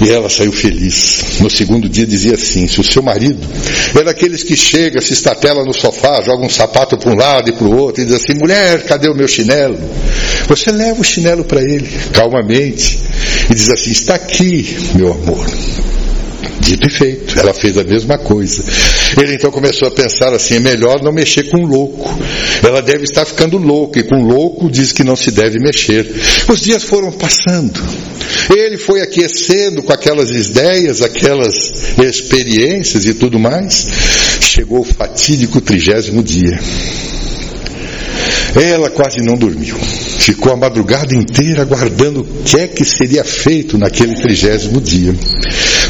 E 0.00 0.10
ela 0.10 0.28
saiu 0.28 0.52
feliz. 0.52 1.38
No 1.40 1.48
segundo 1.48 1.88
dia 1.88 2.06
dizia 2.06 2.34
assim: 2.34 2.66
se 2.66 2.80
o 2.80 2.84
seu 2.84 3.02
marido 3.02 3.38
é 3.98 4.02
daqueles 4.02 4.42
que 4.42 4.56
chega, 4.56 5.00
se 5.00 5.12
estatela 5.12 5.64
no 5.64 5.72
sofá, 5.72 6.20
joga 6.22 6.44
um 6.44 6.48
sapato 6.48 6.96
para 6.96 7.12
um 7.12 7.16
lado 7.16 7.48
e 7.48 7.52
para 7.52 7.66
o 7.66 7.76
outro, 7.76 8.02
e 8.02 8.04
diz 8.04 8.14
assim: 8.14 8.34
mulher, 8.34 8.84
cadê 8.84 9.08
o 9.08 9.14
meu 9.14 9.28
chinelo? 9.28 9.78
Você 10.48 10.70
leva 10.72 11.00
o 11.00 11.04
chinelo 11.04 11.44
para 11.44 11.62
ele, 11.62 11.88
calmamente, 12.12 12.98
e 13.50 13.54
diz 13.54 13.70
assim: 13.70 13.90
está 13.90 14.14
aqui, 14.14 14.76
meu 14.94 15.12
amor. 15.12 15.46
Dito 16.64 16.88
e 16.88 16.90
feito, 16.90 17.38
ela 17.38 17.52
fez 17.52 17.76
a 17.76 17.84
mesma 17.84 18.16
coisa. 18.16 18.64
Ele 19.20 19.34
então 19.34 19.50
começou 19.50 19.86
a 19.86 19.90
pensar 19.90 20.32
assim: 20.32 20.54
é 20.54 20.60
melhor 20.60 21.02
não 21.02 21.12
mexer 21.12 21.44
com 21.44 21.64
louco. 21.64 22.18
Ela 22.62 22.80
deve 22.80 23.04
estar 23.04 23.26
ficando 23.26 23.58
louca, 23.58 24.00
e 24.00 24.02
com 24.02 24.22
louco 24.22 24.70
diz 24.70 24.90
que 24.90 25.04
não 25.04 25.14
se 25.14 25.30
deve 25.30 25.58
mexer. 25.58 26.10
Os 26.48 26.60
dias 26.60 26.82
foram 26.82 27.12
passando. 27.12 27.80
Ele 28.50 28.78
foi 28.78 29.02
aquecendo 29.02 29.82
com 29.82 29.92
aquelas 29.92 30.30
ideias, 30.30 31.02
aquelas 31.02 31.54
experiências 31.98 33.04
e 33.04 33.14
tudo 33.14 33.38
mais. 33.38 33.86
Chegou 34.40 34.80
o 34.80 34.84
fatídico 34.84 35.60
trigésimo 35.60 36.22
dia. 36.22 36.58
Ela 38.54 38.88
quase 38.90 39.20
não 39.20 39.36
dormiu. 39.36 39.76
Ficou 39.76 40.52
a 40.52 40.56
madrugada 40.56 41.14
inteira 41.14 41.62
aguardando 41.62 42.20
o 42.20 42.42
que 42.44 42.56
é 42.56 42.68
que 42.68 42.84
seria 42.84 43.24
feito 43.24 43.76
naquele 43.76 44.14
trigésimo 44.14 44.80
dia. 44.80 45.14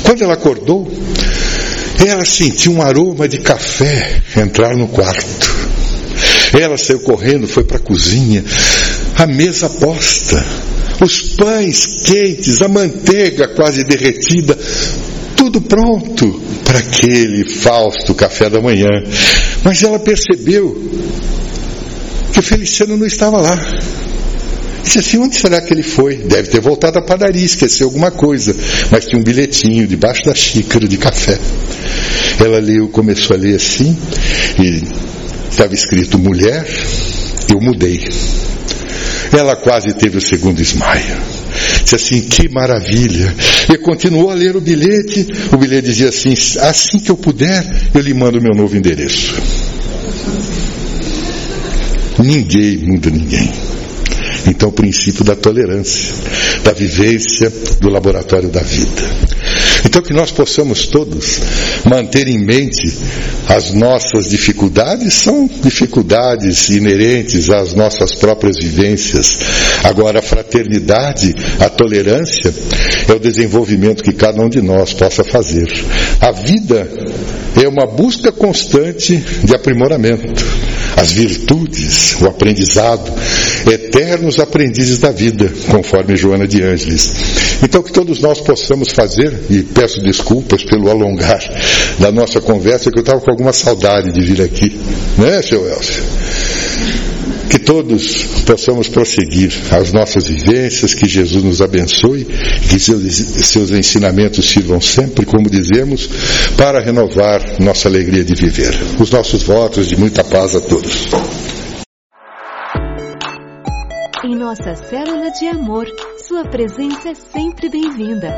Quando 0.03 0.23
ela 0.23 0.35
acordou, 0.35 0.91
ela 2.07 2.25
sentiu 2.25 2.73
um 2.73 2.83
aroma 2.83 3.29
de 3.29 3.39
café 3.39 4.23
entrar 4.37 4.77
no 4.77 4.89
quarto. 4.89 5.55
Ela 6.59 6.79
saiu 6.79 7.01
correndo, 7.01 7.47
foi 7.47 7.65
para 7.65 7.79
a 7.79 7.81
cozinha, 7.81 8.45
a 9.17 9.27
mesa 9.27 9.69
posta, 9.69 10.45
os 11.01 11.35
pães 11.35 12.03
quentes, 12.05 12.63
a 12.63 12.69
manteiga 12.69 13.49
quase 13.49 13.85
derretida, 13.85 14.57
tudo 15.37 15.61
pronto 15.61 16.41
para 16.65 16.79
aquele 16.79 17.49
fausto 17.49 18.15
café 18.15 18.49
da 18.49 18.61
manhã. 18.61 18.89
Mas 19.65 19.83
ela 19.83 19.99
percebeu 19.99 20.81
que 22.35 22.41
o 22.41 22.43
Feliciano 22.43 22.97
não 22.97 23.07
estava 23.07 23.41
lá. 23.41 23.57
Disse 24.83 24.99
assim: 24.99 25.19
onde 25.19 25.37
será 25.37 25.61
que 25.61 25.73
ele 25.73 25.85
foi? 25.85 26.17
Deve 26.17 26.49
ter 26.49 26.61
voltado 26.61 26.99
à 26.99 27.03
padaria, 27.03 27.45
esqueceu 27.45 27.87
alguma 27.87 28.11
coisa. 28.11 28.55
Mas 28.91 29.07
tinha 29.07 29.21
um 29.21 29.25
bilhetinho 29.25 29.87
debaixo 29.87 30.25
da 30.25 30.35
xícara 30.35 30.87
de 30.89 30.99
café. 30.99 31.39
Ela 32.41 32.59
leu, 32.59 32.89
começou 32.89 33.37
a 33.37 33.39
ler 33.39 33.55
assim, 33.55 33.97
e 34.61 34.83
estava 35.49 35.73
escrito: 35.75 36.19
mulher, 36.19 36.67
eu 37.49 37.61
mudei. 37.61 38.05
Ela 39.33 39.55
quase 39.55 39.95
teve 39.95 40.19
o 40.19 40.21
segundo 40.21 40.61
esmaio. 40.61 41.17
Disse 41.85 41.95
assim: 41.95 42.21
que 42.21 42.49
maravilha. 42.49 43.33
E 43.73 43.79
continuou 43.79 44.33
a 44.33 44.35
ler 44.35 44.57
o 44.57 44.61
bilhete. 44.61 45.27
O 45.53 45.57
bilhete 45.57 45.87
dizia 45.87 46.09
assim: 46.09 46.35
assim 46.61 46.99
que 46.99 47.13
eu 47.13 47.17
puder, 47.17 47.65
eu 47.95 48.01
lhe 48.01 48.13
mando 48.13 48.41
o 48.41 48.43
meu 48.43 48.55
novo 48.57 48.77
endereço. 48.77 49.35
Ninguém 52.19 52.79
muda 52.79 53.11
ninguém. 53.11 53.53
Então, 54.47 54.69
o 54.69 54.73
princípio 54.73 55.25
da 55.25 55.35
tolerância, 55.35 56.15
da 56.63 56.73
vivência 56.73 57.51
do 57.81 57.89
laboratório 57.89 58.49
da 58.49 58.61
vida. 58.61 59.03
Então, 59.85 60.03
que 60.03 60.13
nós 60.13 60.31
possamos 60.31 60.87
todos 60.87 61.41
manter 61.85 62.29
em 62.29 62.39
mente 62.39 62.93
as 63.49 63.73
nossas 63.73 64.31
dificuldades, 64.31 65.15
são 65.15 65.49
dificuldades 65.63 66.69
inerentes 66.71 67.51
às 67.51 67.75
nossas 67.75 68.15
próprias 68.15 68.57
vivências. 68.59 69.39
Agora, 69.83 70.19
a 70.19 70.23
fraternidade, 70.23 71.35
a 71.61 71.69
tolerância, 71.69 72.53
é 73.09 73.13
o 73.13 73.21
desenvolvimento 73.21 74.03
que 74.03 74.13
cada 74.13 74.43
um 74.43 74.49
de 74.49 74.61
nós 74.61 74.93
possa 74.93 75.25
fazer. 75.25 75.69
A 76.21 76.33
vida 76.33 76.89
é 77.63 77.69
uma 77.69 77.87
busca 77.87 78.33
constante 78.33 79.23
de 79.43 79.55
aprimoramento 79.55 80.45
as 80.97 81.11
virtudes, 81.11 82.17
o 82.21 82.27
aprendizado, 82.27 83.13
eternos 83.71 84.39
aprendizes 84.39 84.99
da 84.99 85.11
vida, 85.11 85.53
conforme 85.69 86.17
Joana 86.17 86.47
de 86.47 86.63
Ângeles. 86.63 87.13
Então, 87.63 87.83
que 87.83 87.93
todos 87.93 88.21
nós 88.21 88.41
possamos 88.41 88.91
fazer, 88.91 89.33
e 89.51 89.63
peço 89.63 90.01
desculpas 90.03 90.65
pelo 90.65 90.91
alongar 90.91 91.43
da 91.99 92.13
nossa 92.13 92.41
conversa, 92.41 92.91
que 92.91 92.99
eu 92.99 93.03
estava 93.03 93.21
com 93.21 93.31
alguma 93.31 93.53
saudade 93.53 94.13
de 94.13 94.21
vir 94.21 94.43
aqui, 94.43 94.79
né, 95.19 95.43
seu 95.43 95.69
Elcio? 95.69 96.03
Que 97.51 97.59
todos 97.59 98.25
possamos 98.47 98.89
prosseguir 98.89 99.53
as 99.71 99.93
nossas 99.93 100.27
vivências, 100.27 100.95
que 100.95 101.07
Jesus 101.07 101.43
nos 101.43 101.61
abençoe, 101.61 102.25
que 102.25 102.79
seus, 102.79 103.17
seus 103.17 103.71
ensinamentos 103.71 104.49
sirvam 104.49 104.81
sempre, 104.81 105.25
como 105.25 105.49
dizemos, 105.49 106.09
para 106.57 106.81
renovar 106.81 107.61
nossa 107.61 107.89
alegria 107.89 108.25
de 108.25 108.35
viver. 108.35 108.75
Os 108.99 109.11
nossos 109.11 109.43
votos 109.43 109.89
de 109.89 109.97
muita 109.97 110.25
paz 110.25 110.57
a 110.57 110.61
todos. 110.61 111.09
Em 114.25 114.35
nossa 114.35 114.75
célula 114.75 115.31
de 115.39 115.47
amor, 115.47 115.87
sua 116.27 116.45
presença 116.45 117.11
é 117.11 117.15
sempre 117.15 117.69
bem-vinda. 117.69 118.29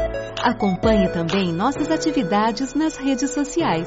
Acompanhe 0.43 1.09
também 1.09 1.53
nossas 1.53 1.91
atividades 1.91 2.74
nas 2.74 2.97
redes 2.97 3.33
sociais 3.33 3.87